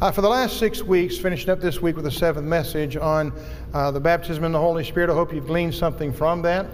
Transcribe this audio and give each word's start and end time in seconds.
Uh, 0.00 0.10
for 0.10 0.22
the 0.22 0.28
last 0.28 0.58
six 0.58 0.82
weeks, 0.82 1.18
finishing 1.18 1.50
up 1.50 1.60
this 1.60 1.82
week 1.82 1.94
with 1.94 2.06
the 2.06 2.10
seventh 2.10 2.46
message 2.46 2.96
on 2.96 3.30
uh, 3.74 3.90
the 3.90 4.00
baptism 4.00 4.44
in 4.44 4.52
the 4.52 4.58
Holy 4.58 4.82
Spirit, 4.82 5.10
I 5.10 5.12
hope 5.12 5.30
you've 5.30 5.46
gleaned 5.46 5.74
something 5.74 6.10
from 6.10 6.40
that. 6.40 6.68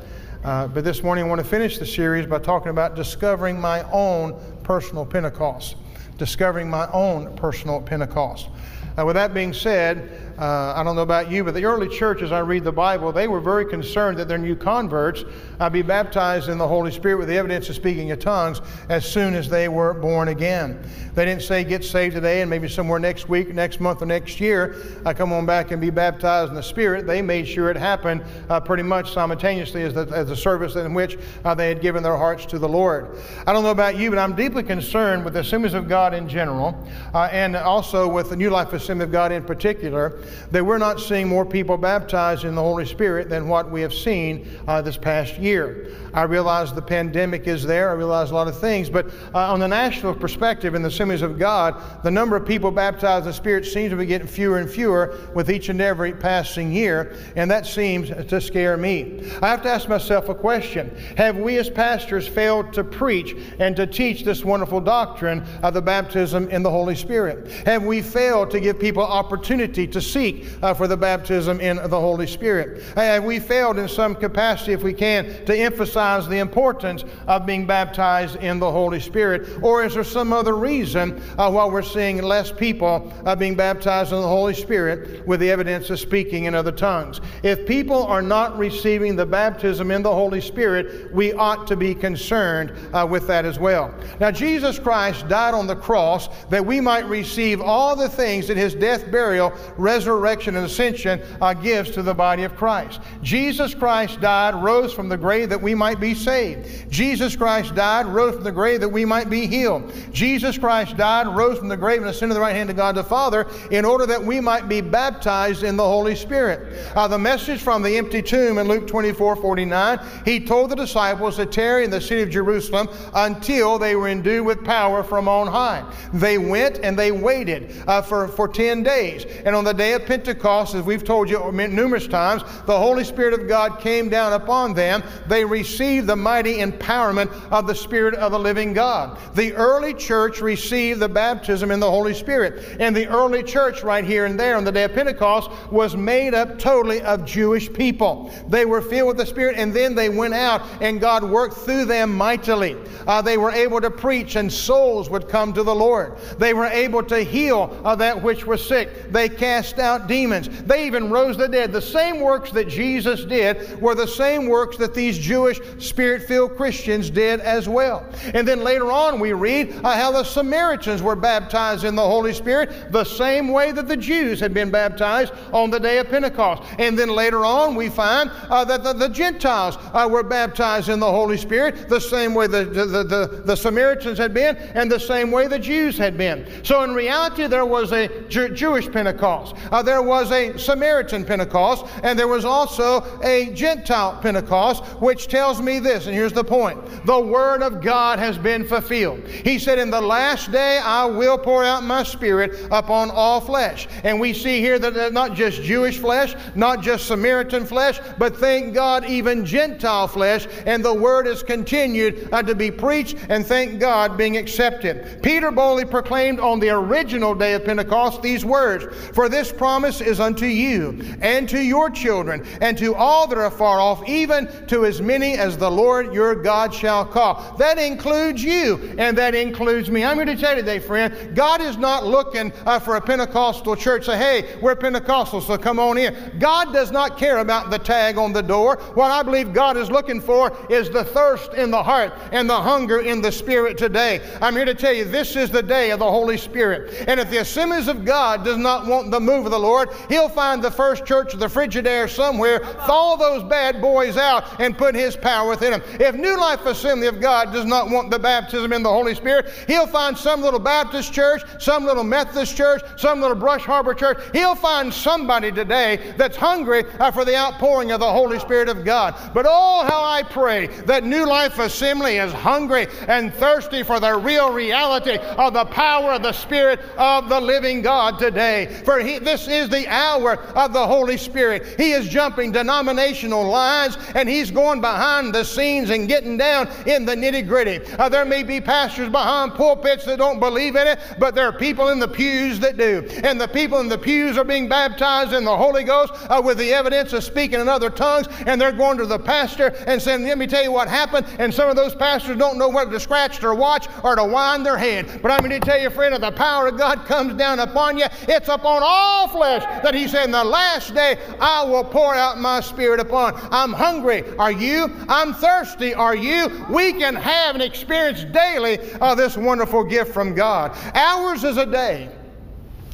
Uh, 0.44 0.68
but 0.68 0.84
this 0.84 1.02
morning, 1.02 1.24
I 1.24 1.28
want 1.28 1.40
to 1.40 1.44
finish 1.44 1.76
the 1.76 1.86
series 1.86 2.24
by 2.24 2.38
talking 2.38 2.68
about 2.68 2.94
discovering 2.94 3.60
my 3.60 3.82
own 3.90 4.40
personal 4.62 5.04
Pentecost. 5.04 5.74
Discovering 6.18 6.70
my 6.70 6.88
own 6.92 7.34
personal 7.34 7.80
Pentecost. 7.80 8.48
Uh, 8.96 9.04
with 9.04 9.16
that 9.16 9.34
being 9.34 9.52
said, 9.52 10.25
uh, 10.38 10.74
I 10.76 10.82
don't 10.82 10.96
know 10.96 11.02
about 11.02 11.30
you, 11.30 11.44
but 11.44 11.54
the 11.54 11.64
early 11.64 11.88
church, 11.88 12.20
as 12.20 12.30
I 12.30 12.40
read 12.40 12.62
the 12.62 12.72
Bible, 12.72 13.10
they 13.10 13.26
were 13.26 13.40
very 13.40 13.64
concerned 13.64 14.18
that 14.18 14.28
their 14.28 14.36
new 14.36 14.54
converts 14.54 15.24
uh, 15.60 15.70
be 15.70 15.80
baptized 15.80 16.50
in 16.50 16.58
the 16.58 16.68
Holy 16.68 16.92
Spirit 16.92 17.18
with 17.18 17.28
the 17.28 17.36
evidence 17.36 17.70
of 17.70 17.76
speaking 17.76 18.08
in 18.08 18.18
tongues 18.18 18.60
as 18.90 19.10
soon 19.10 19.34
as 19.34 19.48
they 19.48 19.68
were 19.68 19.94
born 19.94 20.28
again. 20.28 20.78
They 21.14 21.24
didn't 21.24 21.42
say 21.42 21.64
get 21.64 21.82
saved 21.82 22.14
today 22.14 22.42
and 22.42 22.50
maybe 22.50 22.68
somewhere 22.68 22.98
next 22.98 23.30
week, 23.30 23.54
next 23.54 23.80
month, 23.80 24.02
or 24.02 24.06
next 24.06 24.38
year, 24.38 24.76
uh, 25.06 25.14
come 25.14 25.32
on 25.32 25.46
back 25.46 25.70
and 25.70 25.80
be 25.80 25.88
baptized 25.88 26.50
in 26.50 26.54
the 26.54 26.62
Spirit. 26.62 27.06
They 27.06 27.22
made 27.22 27.48
sure 27.48 27.70
it 27.70 27.76
happened 27.78 28.22
uh, 28.50 28.60
pretty 28.60 28.82
much 28.82 29.14
simultaneously 29.14 29.84
as 29.84 29.94
the, 29.94 30.02
as 30.14 30.28
the 30.28 30.36
service 30.36 30.76
in 30.76 30.92
which 30.92 31.18
uh, 31.46 31.54
they 31.54 31.68
had 31.68 31.80
given 31.80 32.02
their 32.02 32.18
hearts 32.18 32.44
to 32.46 32.58
the 32.58 32.68
Lord. 32.68 33.16
I 33.46 33.54
don't 33.54 33.62
know 33.62 33.70
about 33.70 33.96
you, 33.96 34.10
but 34.10 34.18
I'm 34.18 34.36
deeply 34.36 34.62
concerned 34.62 35.24
with 35.24 35.32
the 35.32 35.40
Assemblies 35.40 35.72
of 35.72 35.88
God 35.88 36.12
in 36.12 36.28
general 36.28 36.86
uh, 37.14 37.30
and 37.32 37.56
also 37.56 38.06
with 38.06 38.28
the 38.28 38.36
New 38.36 38.50
Life 38.50 38.74
Assembly 38.74 39.04
of 39.04 39.12
God 39.12 39.32
in 39.32 39.42
particular 39.42 40.18
that 40.50 40.64
we're 40.64 40.78
not 40.78 41.00
seeing 41.00 41.28
more 41.28 41.44
people 41.44 41.76
baptized 41.76 42.44
in 42.44 42.54
the 42.54 42.62
Holy 42.62 42.86
Spirit 42.86 43.28
than 43.28 43.48
what 43.48 43.70
we 43.70 43.80
have 43.82 43.94
seen 43.94 44.48
uh, 44.66 44.82
this 44.82 44.96
past 44.96 45.38
year. 45.38 45.92
I 46.14 46.22
realize 46.22 46.72
the 46.72 46.80
pandemic 46.80 47.46
is 47.46 47.62
there, 47.64 47.90
I 47.90 47.92
realize 47.92 48.30
a 48.30 48.34
lot 48.34 48.48
of 48.48 48.58
things, 48.58 48.88
but 48.88 49.06
uh, 49.34 49.52
on 49.52 49.60
the 49.60 49.68
national 49.68 50.14
perspective, 50.14 50.74
in 50.74 50.82
the 50.82 50.88
assemblies 50.88 51.22
of 51.22 51.38
God, 51.38 51.82
the 52.02 52.10
number 52.10 52.36
of 52.36 52.46
people 52.46 52.70
baptized 52.70 53.24
in 53.24 53.30
the 53.30 53.34
Spirit 53.34 53.66
seems 53.66 53.90
to 53.90 53.96
be 53.96 54.06
getting 54.06 54.26
fewer 54.26 54.58
and 54.58 54.70
fewer 54.70 55.18
with 55.34 55.50
each 55.50 55.68
and 55.68 55.80
every 55.80 56.12
passing 56.12 56.72
year, 56.72 57.16
and 57.36 57.50
that 57.50 57.66
seems 57.66 58.08
to 58.08 58.40
scare 58.40 58.76
me. 58.76 59.30
I 59.42 59.48
have 59.48 59.62
to 59.62 59.68
ask 59.68 59.88
myself 59.88 60.28
a 60.28 60.34
question 60.34 60.90
Have 61.16 61.36
we 61.36 61.58
as 61.58 61.68
pastors 61.68 62.26
failed 62.26 62.72
to 62.74 62.84
preach 62.84 63.36
and 63.58 63.76
to 63.76 63.86
teach 63.86 64.24
this 64.24 64.44
wonderful 64.44 64.80
doctrine 64.80 65.44
of 65.62 65.74
the 65.74 65.82
baptism 65.82 66.48
in 66.48 66.62
the 66.62 66.70
Holy 66.70 66.94
Spirit? 66.94 67.50
Have 67.66 67.84
we 67.84 68.02
failed 68.02 68.50
to 68.52 68.60
give 68.60 68.80
people 68.80 69.02
opportunity 69.02 69.86
to 69.88 70.00
seek 70.16 70.46
uh, 70.62 70.72
for 70.74 70.88
the 70.88 70.96
baptism 70.96 71.60
in 71.60 71.76
the 71.76 72.00
Holy 72.00 72.26
Spirit? 72.26 72.82
Have 72.94 73.24
we 73.24 73.38
failed 73.38 73.78
in 73.78 73.88
some 73.88 74.14
capacity, 74.14 74.72
if 74.72 74.82
we 74.82 74.94
can, 74.94 75.24
to 75.46 75.54
emphasize 75.56 75.96
emphasize 75.96 76.28
the 76.28 76.38
importance 76.38 77.04
of 77.26 77.46
being 77.46 77.66
baptized 77.66 78.36
in 78.36 78.58
the 78.58 78.70
Holy 78.70 79.00
Spirit? 79.00 79.62
Or 79.62 79.84
is 79.84 79.94
there 79.94 80.04
some 80.04 80.32
other 80.32 80.56
reason 80.56 81.22
uh, 81.38 81.50
why 81.50 81.66
we're 81.66 81.82
seeing 81.82 82.22
less 82.22 82.50
people 82.50 83.12
uh, 83.24 83.36
being 83.36 83.54
baptized 83.54 84.12
in 84.12 84.20
the 84.20 84.26
Holy 84.26 84.54
Spirit 84.54 85.26
with 85.26 85.40
the 85.40 85.50
evidence 85.50 85.90
of 85.90 86.00
speaking 86.00 86.44
in 86.44 86.54
other 86.54 86.72
tongues? 86.72 87.20
If 87.42 87.66
people 87.66 88.06
are 88.06 88.22
not 88.22 88.58
receiving 88.58 89.16
the 89.16 89.26
baptism 89.26 89.90
in 89.90 90.02
the 90.02 90.12
Holy 90.12 90.40
Spirit, 90.40 91.12
we 91.12 91.32
ought 91.34 91.66
to 91.66 91.76
be 91.76 91.94
concerned 91.94 92.72
uh, 92.92 93.06
with 93.08 93.26
that 93.26 93.44
as 93.44 93.58
well. 93.58 93.94
Now, 94.20 94.30
Jesus 94.30 94.78
Christ 94.78 95.28
died 95.28 95.54
on 95.54 95.66
the 95.66 95.76
cross 95.76 96.28
that 96.46 96.64
we 96.64 96.80
might 96.80 97.06
receive 97.06 97.60
all 97.60 97.96
the 97.96 98.08
things 98.08 98.48
that 98.48 98.56
his 98.56 98.74
death, 98.74 99.10
burial, 99.10 99.52
resurrection, 99.76 100.05
and 100.06 100.56
ascension 100.56 101.20
uh, 101.40 101.54
gives 101.54 101.90
to 101.92 102.02
the 102.02 102.14
body 102.14 102.44
of 102.44 102.54
Christ. 102.54 103.00
Jesus 103.22 103.74
Christ 103.74 104.20
died, 104.20 104.54
rose 104.54 104.92
from 104.92 105.08
the 105.08 105.16
grave 105.16 105.48
that 105.50 105.60
we 105.60 105.74
might 105.74 105.86
might 105.96 106.00
be 106.00 106.14
saved. 106.14 106.90
Jesus 106.90 107.36
Christ 107.36 107.74
died, 107.74 108.06
rose 108.06 108.34
from 108.34 108.44
the 108.44 108.52
grave 108.52 108.80
that 108.80 108.88
we 108.88 109.04
might 109.04 109.30
be 109.30 109.46
healed. 109.46 109.92
Jesus 110.12 110.58
Christ 110.58 110.96
died, 110.96 111.28
rose 111.28 111.58
from 111.58 111.68
the 111.68 111.76
grave, 111.76 112.00
and 112.00 112.10
ascended 112.10 112.30
to 112.30 112.34
the 112.34 112.40
right 112.40 112.54
hand 112.54 112.70
of 112.70 112.76
God 112.76 112.94
the 112.94 113.04
Father 113.04 113.46
in 113.70 113.84
order 113.84 114.04
that 114.06 114.22
we 114.22 114.40
might 114.40 114.68
be 114.68 114.80
baptized 114.80 115.62
in 115.62 115.76
the 115.76 115.84
Holy 115.84 116.14
Spirit. 116.16 116.92
Uh, 116.96 117.08
the 117.08 117.18
message 117.18 117.60
from 117.60 117.82
the 117.82 117.96
empty 117.96 118.20
tomb 118.20 118.58
in 118.58 118.68
Luke 118.68 118.86
24 118.86 119.36
49, 119.36 120.00
he 120.24 120.44
told 120.44 120.70
the 120.70 120.74
disciples 120.74 121.36
to 121.36 121.46
tarry 121.46 121.84
in 121.84 121.90
the 121.90 122.00
city 122.00 122.22
of 122.22 122.30
Jerusalem 122.30 122.88
until 123.14 123.78
they 123.78 123.96
were 123.96 124.08
endued 124.08 124.44
with 124.44 124.64
power 124.64 125.02
from 125.02 125.28
on 125.28 125.46
high. 125.46 125.84
They 126.12 126.36
went 126.36 126.80
and 126.82 126.98
they 126.98 127.12
waited 127.12 127.74
uh, 127.86 128.02
for, 128.02 128.28
for 128.28 128.48
10 128.48 128.82
days. 128.82 129.24
And 129.44 129.54
on 129.54 129.64
the 129.64 129.74
day 129.74 129.92
of 129.96 130.06
Pentecost, 130.06 130.74
as 130.74 130.84
we've 130.84 131.02
told 131.02 131.28
you 131.28 131.50
numerous 131.52 132.06
times, 132.06 132.42
the 132.66 132.78
Holy 132.78 133.02
Spirit 133.02 133.34
of 133.34 133.48
God 133.48 133.80
came 133.80 134.08
down 134.08 134.32
upon 134.32 134.74
them. 134.74 135.02
They 135.26 135.44
received 135.44 136.06
the 136.06 136.16
mighty 136.16 136.58
empowerment 136.58 137.32
of 137.50 137.66
the 137.66 137.74
Spirit 137.74 138.14
of 138.14 138.32
the 138.32 138.38
living 138.38 138.72
God. 138.72 139.18
The 139.34 139.52
early 139.54 139.94
church 139.94 140.40
received 140.40 141.00
the 141.00 141.08
baptism 141.08 141.70
in 141.70 141.80
the 141.80 141.90
Holy 141.90 142.14
Spirit. 142.14 142.76
And 142.78 142.94
the 142.94 143.08
early 143.08 143.42
church, 143.42 143.82
right 143.82 144.04
here 144.04 144.26
and 144.26 144.38
there 144.38 144.56
on 144.56 144.64
the 144.64 144.72
day 144.72 144.84
of 144.84 144.92
Pentecost, 144.92 145.50
was 145.72 145.96
made 145.96 146.34
up 146.34 146.58
totally 146.58 147.00
of 147.00 147.24
Jewish 147.24 147.72
people. 147.72 148.30
They 148.48 148.66
were 148.66 148.82
filled 148.82 149.08
with 149.08 149.16
the 149.16 149.26
Spirit, 149.26 149.56
and 149.56 149.72
then 149.72 149.94
they 149.94 150.10
went 150.10 150.34
out, 150.34 150.62
and 150.80 151.00
God 151.00 151.24
worked 151.24 151.56
through 151.56 151.86
them 151.86 152.14
mightily. 152.16 152.76
Uh, 153.06 153.22
they 153.22 153.38
were 153.38 153.50
able 153.50 153.80
to 153.80 153.90
preach, 153.90 154.36
and 154.36 154.52
souls 154.52 155.08
would 155.08 155.28
come 155.28 155.52
to 155.54 155.62
the 155.62 155.74
Lord. 155.74 156.18
They 156.38 156.52
were 156.52 156.66
able 156.66 157.02
to 157.04 157.20
heal 157.20 157.80
uh, 157.84 157.94
that 157.96 158.22
which 158.22 158.46
was 158.46 158.64
sick. 158.64 159.10
They 159.10 159.28
cast 159.28 159.78
out 159.78 159.85
demons. 160.08 160.48
They 160.64 160.86
even 160.86 161.10
rose 161.10 161.36
the 161.36 161.48
dead. 161.48 161.72
The 161.72 161.82
same 161.82 162.20
works 162.20 162.50
that 162.52 162.68
Jesus 162.68 163.24
did 163.24 163.80
were 163.80 163.94
the 163.94 164.06
same 164.06 164.46
works 164.46 164.76
that 164.78 164.94
these 164.94 165.18
Jewish 165.18 165.60
spirit 165.78 166.22
filled 166.22 166.56
Christians 166.56 167.10
did 167.10 167.40
as 167.40 167.68
well. 167.68 168.06
And 168.34 168.46
then 168.46 168.62
later 168.62 168.90
on, 168.92 169.20
we 169.20 169.32
read 169.32 169.72
uh, 169.84 169.96
how 169.96 170.12
the 170.12 170.24
Samaritans 170.24 171.02
were 171.02 171.16
baptized 171.16 171.84
in 171.84 171.94
the 171.94 172.02
Holy 172.06 172.32
Spirit 172.32 172.92
the 172.92 173.04
same 173.04 173.48
way 173.48 173.72
that 173.72 173.88
the 173.88 173.96
Jews 173.96 174.40
had 174.40 174.52
been 174.52 174.70
baptized 174.70 175.32
on 175.52 175.70
the 175.70 175.80
day 175.80 175.98
of 175.98 176.08
Pentecost. 176.08 176.62
And 176.78 176.98
then 176.98 177.08
later 177.08 177.44
on, 177.44 177.74
we 177.74 177.88
find 177.88 178.30
uh, 178.48 178.64
that 178.64 178.82
the, 178.82 178.92
the 178.92 179.08
Gentiles 179.08 179.76
uh, 179.92 180.08
were 180.10 180.22
baptized 180.22 180.88
in 180.88 181.00
the 181.00 181.10
Holy 181.10 181.36
Spirit 181.36 181.88
the 181.88 182.00
same 182.00 182.34
way 182.34 182.46
the, 182.46 182.64
the, 182.64 182.84
the, 183.04 183.42
the, 183.44 183.56
Samaritans 183.56 184.18
had 184.18 184.34
been 184.34 184.56
and 184.56 184.90
the 184.90 185.00
same 185.00 185.30
way 185.30 185.46
the 185.46 185.58
Jews 185.58 185.96
had 185.96 186.16
been. 186.16 186.46
So 186.62 186.82
in 186.82 186.92
reality, 186.92 187.46
there 187.46 187.64
was 187.64 187.92
a 187.92 188.08
Jew- 188.28 188.50
Jewish 188.50 188.90
Pentecost, 188.90 189.56
uh, 189.76 189.82
there 189.82 190.00
was 190.00 190.32
a 190.32 190.56
Samaritan 190.56 191.22
Pentecost, 191.22 191.84
and 192.02 192.18
there 192.18 192.28
was 192.28 192.46
also 192.46 193.04
a 193.22 193.50
Gentile 193.52 194.18
Pentecost, 194.22 194.82
which 195.02 195.28
tells 195.28 195.60
me 195.60 195.80
this, 195.80 196.06
and 196.06 196.14
here's 196.14 196.32
the 196.32 196.42
point 196.42 196.82
the 197.04 197.20
Word 197.20 197.62
of 197.62 197.82
God 197.82 198.18
has 198.18 198.38
been 198.38 198.66
fulfilled. 198.66 199.28
He 199.28 199.58
said, 199.58 199.78
In 199.78 199.90
the 199.90 200.00
last 200.00 200.50
day 200.50 200.78
I 200.82 201.04
will 201.04 201.36
pour 201.36 201.62
out 201.62 201.84
my 201.84 202.04
Spirit 202.04 202.66
upon 202.70 203.10
all 203.10 203.38
flesh. 203.38 203.86
And 204.02 204.18
we 204.18 204.32
see 204.32 204.60
here 204.60 204.78
that 204.78 205.12
not 205.12 205.34
just 205.34 205.62
Jewish 205.62 205.98
flesh, 205.98 206.34
not 206.54 206.80
just 206.80 207.06
Samaritan 207.06 207.66
flesh, 207.66 208.00
but 208.16 208.34
thank 208.34 208.72
God, 208.72 209.04
even 209.04 209.44
Gentile 209.44 210.08
flesh. 210.08 210.48
And 210.64 210.82
the 210.82 210.94
Word 210.94 211.26
has 211.26 211.42
continued 211.42 212.30
uh, 212.32 212.42
to 212.44 212.54
be 212.54 212.70
preached, 212.70 213.18
and 213.28 213.44
thank 213.44 213.78
God, 213.78 214.16
being 214.16 214.38
accepted. 214.38 215.22
Peter 215.22 215.50
boldly 215.50 215.84
proclaimed 215.84 216.40
on 216.40 216.60
the 216.60 216.70
original 216.70 217.34
day 217.34 217.52
of 217.52 217.66
Pentecost 217.66 218.22
these 218.22 218.42
words 218.42 218.86
For 219.12 219.28
this 219.28 219.52
promise 219.56 220.00
is 220.00 220.20
unto 220.20 220.46
you, 220.46 221.00
and 221.20 221.48
to 221.48 221.60
your 221.60 221.90
children, 221.90 222.46
and 222.60 222.76
to 222.78 222.94
all 222.94 223.26
that 223.26 223.38
are 223.38 223.50
far 223.50 223.80
off, 223.80 224.06
even 224.08 224.48
to 224.66 224.84
as 224.84 225.00
many 225.00 225.34
as 225.34 225.56
the 225.56 225.70
Lord 225.70 226.12
your 226.12 226.34
God 226.34 226.74
shall 226.74 227.04
call. 227.04 227.56
That 227.58 227.78
includes 227.78 228.42
you, 228.42 228.94
and 228.98 229.16
that 229.18 229.34
includes 229.34 229.90
me. 229.90 230.04
I'm 230.04 230.16
here 230.16 230.26
to 230.26 230.36
tell 230.36 230.56
you 230.56 230.62
today, 230.62 230.78
friend, 230.78 231.34
God 231.34 231.60
is 231.60 231.76
not 231.76 232.06
looking 232.06 232.52
uh, 232.64 232.78
for 232.78 232.96
a 232.96 233.00
Pentecostal 233.00 233.76
church. 233.76 234.06
Say, 234.06 234.16
hey, 234.16 234.58
we're 234.60 234.76
Pentecostal, 234.76 235.40
so 235.40 235.56
come 235.58 235.78
on 235.78 235.98
in. 235.98 236.38
God 236.38 236.72
does 236.72 236.90
not 236.90 237.18
care 237.18 237.38
about 237.38 237.70
the 237.70 237.78
tag 237.78 238.18
on 238.18 238.32
the 238.32 238.42
door. 238.42 238.76
What 238.94 239.10
I 239.10 239.22
believe 239.22 239.52
God 239.52 239.76
is 239.76 239.90
looking 239.90 240.20
for 240.20 240.56
is 240.70 240.90
the 240.90 241.04
thirst 241.04 241.54
in 241.54 241.70
the 241.70 241.82
heart 241.82 242.12
and 242.32 242.48
the 242.48 242.60
hunger 242.60 243.00
in 243.00 243.20
the 243.20 243.32
Spirit 243.32 243.78
today. 243.78 244.20
I'm 244.40 244.54
here 244.54 244.64
to 244.64 244.74
tell 244.74 244.92
you, 244.92 245.04
this 245.04 245.36
is 245.36 245.50
the 245.50 245.62
day 245.62 245.90
of 245.90 245.98
the 245.98 246.10
Holy 246.10 246.36
Spirit. 246.36 247.04
And 247.08 247.18
if 247.20 247.30
the 247.30 247.38
assemblies 247.38 247.88
of 247.88 248.04
God 248.04 248.44
does 248.44 248.56
not 248.56 248.86
want 248.86 249.10
the 249.10 249.20
move 249.20 249.45
the 249.48 249.58
Lord, 249.58 249.90
He'll 250.08 250.28
find 250.28 250.62
the 250.62 250.70
first 250.70 251.04
church 251.04 251.34
of 251.34 251.40
the 251.40 251.46
Frigidaire 251.46 252.08
somewhere, 252.08 252.60
thaw 252.60 253.16
those 253.16 253.42
bad 253.44 253.80
boys 253.80 254.16
out, 254.16 254.60
and 254.60 254.76
put 254.76 254.94
His 254.94 255.16
power 255.16 255.50
within 255.50 255.72
them. 255.72 255.82
If 256.00 256.14
New 256.14 256.38
Life 256.38 256.66
Assembly 256.66 257.06
of 257.06 257.20
God 257.20 257.52
does 257.52 257.64
not 257.64 257.90
want 257.90 258.10
the 258.10 258.18
baptism 258.18 258.72
in 258.72 258.82
the 258.82 258.90
Holy 258.90 259.14
Spirit, 259.14 259.50
he'll 259.66 259.86
find 259.86 260.16
some 260.16 260.40
little 260.40 260.60
Baptist 260.60 261.12
church, 261.12 261.42
some 261.58 261.84
little 261.84 262.04
Methodist 262.04 262.56
church, 262.56 262.82
some 262.96 263.20
little 263.20 263.36
Brush 263.36 263.68
Arbor 263.68 263.94
church. 263.94 264.18
He'll 264.32 264.54
find 264.54 264.92
somebody 264.92 265.52
today 265.52 266.14
that's 266.16 266.36
hungry 266.36 266.84
uh, 266.98 267.10
for 267.10 267.24
the 267.24 267.36
outpouring 267.36 267.92
of 267.92 268.00
the 268.00 268.10
Holy 268.10 268.38
Spirit 268.38 268.68
of 268.68 268.84
God. 268.84 269.14
But 269.34 269.46
oh, 269.48 269.84
how 269.86 270.04
I 270.04 270.22
pray 270.22 270.66
that 270.86 271.04
New 271.04 271.26
Life 271.26 271.58
Assembly 271.58 272.16
is 272.16 272.32
hungry 272.32 272.86
and 273.08 273.32
thirsty 273.34 273.82
for 273.82 274.00
the 274.00 274.16
real 274.16 274.52
reality 274.52 275.18
of 275.18 275.52
the 275.52 275.64
power 275.66 276.12
of 276.12 276.22
the 276.22 276.32
Spirit 276.32 276.80
of 276.96 277.28
the 277.28 277.40
living 277.40 277.82
God 277.82 278.18
today. 278.18 278.66
For 278.84 279.00
he, 279.00 279.18
this 279.18 279.35
this 279.36 279.48
is 279.48 279.68
the 279.68 279.86
hour 279.88 280.36
of 280.54 280.72
the 280.72 280.86
Holy 280.86 281.18
Spirit. 281.18 281.78
He 281.78 281.92
is 281.92 282.08
jumping 282.08 282.52
denominational 282.52 283.44
lines 283.44 283.98
and 284.14 284.28
he's 284.28 284.50
going 284.50 284.80
behind 284.80 285.34
the 285.34 285.44
scenes 285.44 285.90
and 285.90 286.08
getting 286.08 286.38
down 286.38 286.68
in 286.86 287.04
the 287.04 287.14
nitty 287.14 287.46
gritty. 287.46 287.84
Uh, 287.98 288.08
there 288.08 288.24
may 288.24 288.42
be 288.42 288.60
pastors 288.60 289.10
behind 289.10 289.52
pulpits 289.52 290.04
that 290.06 290.16
don't 290.16 290.40
believe 290.40 290.76
in 290.76 290.86
it, 290.86 290.98
but 291.18 291.34
there 291.34 291.46
are 291.46 291.52
people 291.52 291.90
in 291.90 291.98
the 291.98 292.08
pews 292.08 292.58
that 292.60 292.78
do. 292.78 293.06
And 293.24 293.38
the 293.38 293.48
people 293.48 293.78
in 293.80 293.88
the 293.88 293.98
pews 293.98 294.38
are 294.38 294.44
being 294.44 294.68
baptized 294.68 295.34
in 295.34 295.44
the 295.44 295.56
Holy 295.56 295.84
Ghost 295.84 296.14
uh, 296.30 296.40
with 296.42 296.56
the 296.56 296.72
evidence 296.72 297.12
of 297.12 297.22
speaking 297.22 297.60
in 297.60 297.68
other 297.68 297.90
tongues, 297.90 298.28
and 298.46 298.58
they're 298.58 298.72
going 298.72 298.96
to 298.98 299.06
the 299.06 299.18
pastor 299.18 299.74
and 299.86 300.00
saying, 300.00 300.24
Let 300.24 300.38
me 300.38 300.46
tell 300.46 300.62
you 300.62 300.72
what 300.72 300.88
happened. 300.88 301.26
And 301.38 301.52
some 301.52 301.68
of 301.68 301.76
those 301.76 301.94
pastors 301.94 302.38
don't 302.38 302.56
know 302.56 302.68
whether 302.68 302.90
to 302.92 303.00
scratch 303.00 303.40
their 303.40 303.54
watch 303.54 303.86
or 304.02 304.16
to 304.16 304.24
wind 304.24 304.64
their 304.64 304.78
head. 304.78 305.20
But 305.20 305.30
I'm 305.30 305.40
going 305.40 305.50
to 305.50 305.60
tell 305.60 305.78
you, 305.78 305.90
friend, 305.90 306.14
if 306.14 306.20
the 306.20 306.32
power 306.32 306.68
of 306.68 306.78
God 306.78 307.04
comes 307.04 307.34
down 307.34 307.60
upon 307.60 307.98
you, 307.98 308.06
it's 308.22 308.48
upon 308.48 308.82
all 308.82 309.25
flesh 309.28 309.62
that 309.82 309.94
He 309.94 310.08
said, 310.08 310.24
In 310.24 310.30
the 310.30 310.44
last 310.44 310.94
day, 310.94 311.18
I 311.40 311.64
will 311.64 311.84
pour 311.84 312.14
out 312.14 312.38
my 312.38 312.60
spirit 312.60 313.00
upon. 313.00 313.34
I'm 313.50 313.72
hungry. 313.72 314.24
Are 314.38 314.52
you? 314.52 314.90
I'm 315.08 315.34
thirsty. 315.34 315.94
Are 315.94 316.16
you? 316.16 316.64
We 316.70 316.92
can 316.92 317.14
have 317.14 317.54
and 317.54 317.62
experience 317.62 318.24
daily 318.24 318.78
uh, 319.00 319.14
this 319.14 319.36
wonderful 319.36 319.84
gift 319.84 320.12
from 320.12 320.34
God. 320.34 320.76
Ours 320.94 321.44
is 321.44 321.56
a 321.56 321.66
day 321.66 322.10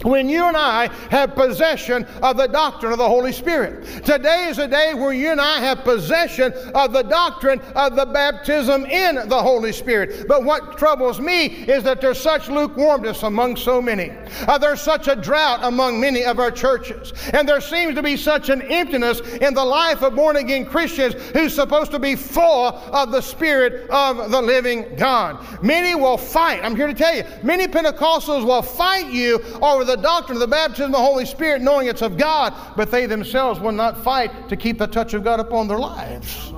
when 0.03 0.29
you 0.29 0.47
and 0.47 0.57
I 0.57 0.93
have 1.11 1.35
possession 1.35 2.05
of 2.23 2.37
the 2.37 2.47
doctrine 2.47 2.93
of 2.93 2.99
the 2.99 3.09
Holy 3.09 3.33
Spirit. 3.33 4.05
Today 4.05 4.49
is 4.49 4.59
a 4.59 4.69
day 4.69 4.95
where 4.95 5.13
you 5.13 5.31
and 5.31 5.41
I 5.41 5.61
have 5.61 5.79
possession 5.85 6.53
of 6.75 6.93
the 6.93 7.03
doctrine 7.03 7.61
of 7.75 7.97
the 7.97 8.07
baptism 8.07 8.87
in 8.87 9.29
the 9.29 9.43
Holy 9.43 9.73
Spirit. 9.73 10.27
But 10.29 10.45
what 10.45 10.79
troubles 10.79 11.21
me 11.21 11.47
is 11.47 11.85
that 11.85 12.01
there's 12.01 12.21
such 12.21 12.49
lukewarmness 12.49 13.23
among 13.23 13.57
so 13.57 13.81
many. 13.81 14.11
Uh, 14.47 14.59
there's 14.59 14.81
such 14.81 15.09
a 15.09 15.17
drought 15.17 15.61
among 15.63 16.01
many 16.01 16.25
of 16.25 16.39
our 16.39 16.51
churches. 16.51 17.13
And 17.33 17.49
there 17.49 17.61
seems 17.61 17.95
to 17.95 18.03
be 18.03 18.17
such 18.17 18.49
an 18.49 18.63
emptiness 18.63 19.21
in 19.21 19.55
the 19.55 19.65
life 19.65 20.03
of 20.03 20.15
born 20.15 20.37
again 20.37 20.65
Christians 20.65 21.15
who's 21.33 21.55
supposed 21.55 21.91
to 21.93 21.99
be 21.99 22.17
full 22.17 22.67
of 22.67 23.13
the 23.13 23.21
Spirit 23.21 23.89
of 23.91 24.31
the 24.31 24.41
living 24.41 24.97
God. 24.97 25.63
Many 25.63 25.95
will 25.95 26.19
fight. 26.19 26.61
I'm 26.63 26.77
here 26.77 26.87
to 26.87 26.95
tell 26.95 27.15
you, 27.15 27.25
many 27.43 27.67
Pentecostals 27.67 28.45
will 28.45 28.63
fight 28.63 29.13
you 29.13 29.43
over 29.61 29.85
the 29.85 29.92
the 29.93 30.03
doctrine 30.03 30.37
of 30.37 30.41
the 30.41 30.47
baptism 30.47 30.87
of 30.87 30.93
the 30.93 30.99
Holy 30.99 31.27
Spirit, 31.27 31.61
knowing 31.61 31.87
it's 31.87 32.03
of 32.03 32.17
God, 32.17 32.55
but 32.77 32.91
they 32.91 33.07
themselves 33.07 33.61
will 33.61 33.73
not 33.73 34.03
fight 34.03 34.49
to 34.49 34.57
keep 34.57 34.79
the 34.79 34.87
touch 34.87 35.13
of 35.13 35.23
God 35.23 35.39
upon 35.39 35.69
their 35.69 35.79
lives. 35.79 36.53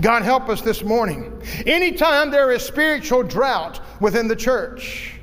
God 0.00 0.22
help 0.22 0.48
us 0.48 0.60
this 0.60 0.82
morning. 0.82 1.32
Anytime 1.66 2.30
there 2.30 2.52
is 2.52 2.62
spiritual 2.62 3.22
drought 3.22 3.80
within 4.00 4.28
the 4.28 4.36
church, 4.36 5.14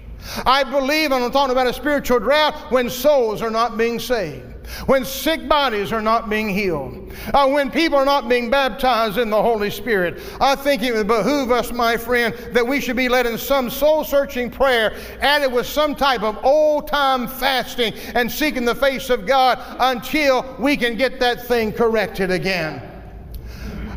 I 0.45 0.63
believe, 0.63 1.11
and 1.11 1.23
I'm 1.23 1.31
talking 1.31 1.51
about 1.51 1.67
a 1.67 1.73
spiritual 1.73 2.19
drought 2.19 2.55
when 2.71 2.89
souls 2.89 3.41
are 3.41 3.51
not 3.51 3.77
being 3.77 3.99
saved 3.99 4.50
when 4.85 5.05
sick 5.05 5.47
bodies 5.47 5.91
are 5.91 6.01
not 6.01 6.29
being 6.29 6.49
healed, 6.49 7.13
uh, 7.33 7.47
when 7.47 7.69
people 7.69 7.97
are 7.97 8.05
not 8.05 8.29
being 8.29 8.49
baptized 8.49 9.17
in 9.17 9.29
the 9.29 9.41
Holy 9.41 9.69
Spirit. 9.69 10.21
I 10.39 10.55
think 10.55 10.83
it 10.83 10.93
would 10.93 11.07
behoove 11.07 11.51
us, 11.51 11.71
my 11.71 11.97
friend, 11.97 12.33
that 12.51 12.65
we 12.65 12.81
should 12.81 12.95
be 12.95 13.09
led 13.09 13.25
in 13.25 13.37
some 13.37 13.69
soul 13.69 14.03
searching 14.03 14.49
prayer, 14.49 14.95
added 15.21 15.51
with 15.51 15.65
some 15.65 15.95
type 15.95 16.23
of 16.23 16.43
old 16.43 16.87
time 16.87 17.27
fasting 17.27 17.93
and 18.15 18.31
seeking 18.31 18.65
the 18.65 18.75
face 18.75 19.09
of 19.09 19.25
God 19.25 19.59
until 19.79 20.55
we 20.59 20.77
can 20.77 20.95
get 20.95 21.19
that 21.19 21.45
thing 21.47 21.71
corrected 21.73 22.31
again. 22.31 22.81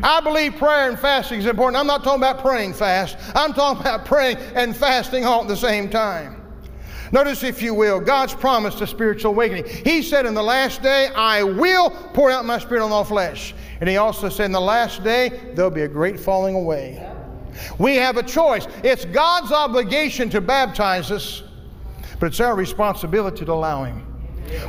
I 0.03 0.19
believe 0.19 0.55
prayer 0.57 0.89
and 0.89 0.99
fasting 0.99 1.39
is 1.39 1.45
important. 1.45 1.77
I'm 1.77 1.87
not 1.87 2.03
talking 2.03 2.21
about 2.21 2.39
praying 2.39 2.73
fast. 2.73 3.17
I'm 3.33 3.53
talking 3.53 3.81
about 3.81 4.05
praying 4.05 4.37
and 4.53 4.75
fasting 4.75 5.25
all 5.25 5.41
at 5.41 5.47
the 5.47 5.55
same 5.55 5.89
time. 5.89 6.44
Notice, 7.11 7.43
if 7.43 7.61
you 7.61 7.73
will, 7.73 7.99
God's 7.99 8.33
promise 8.33 8.75
to 8.75 8.87
spiritual 8.87 9.31
awakening. 9.31 9.65
He 9.65 10.01
said, 10.01 10.25
In 10.25 10.33
the 10.33 10.43
last 10.43 10.81
day, 10.81 11.09
I 11.15 11.43
will 11.43 11.89
pour 12.13 12.31
out 12.31 12.45
my 12.45 12.59
spirit 12.59 12.83
on 12.83 12.91
all 12.91 13.03
flesh. 13.03 13.53
And 13.79 13.89
He 13.89 13.97
also 13.97 14.29
said, 14.29 14.45
In 14.45 14.51
the 14.51 14.61
last 14.61 15.03
day, 15.03 15.51
there'll 15.53 15.71
be 15.71 15.83
a 15.83 15.87
great 15.87 16.19
falling 16.19 16.55
away. 16.55 17.07
We 17.77 17.95
have 17.95 18.17
a 18.17 18.23
choice. 18.23 18.67
It's 18.83 19.05
God's 19.05 19.51
obligation 19.51 20.29
to 20.31 20.41
baptize 20.41 21.11
us, 21.11 21.43
but 22.19 22.27
it's 22.27 22.39
our 22.39 22.55
responsibility 22.55 23.45
to 23.45 23.51
allow 23.51 23.83
Him. 23.83 24.05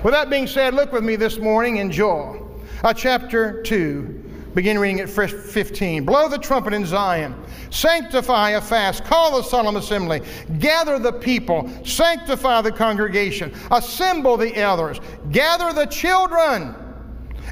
With 0.03 0.15
that 0.15 0.31
being 0.31 0.47
said, 0.47 0.75
look 0.75 0.93
with 0.93 1.05
me 1.05 1.17
this 1.17 1.39
morning 1.39 1.77
in 1.79 1.91
Joel, 1.91 2.61
uh, 2.83 2.95
chapter 2.95 3.63
2, 3.63 4.26
Begin 4.57 4.79
reading 4.79 5.01
at 5.01 5.11
verse 5.11 5.35
15. 5.53 6.07
Blow 6.07 6.31
the 6.31 6.39
trumpet 6.39 6.73
in 6.73 6.87
Zion. 6.87 7.35
Sanctify 7.69 8.53
a 8.53 8.61
fast. 8.63 9.05
Call 9.05 9.39
a 9.39 9.45
solemn 9.45 9.77
assembly. 9.77 10.23
Gather 10.59 10.99
the 10.99 11.13
people. 11.13 11.71
Sanctify 11.85 12.63
the 12.63 12.73
congregation. 12.73 13.53
Assemble 13.71 14.39
the 14.39 14.57
elders. 14.57 14.99
Gather 15.31 15.75
the 15.75 15.85
children 15.85 16.75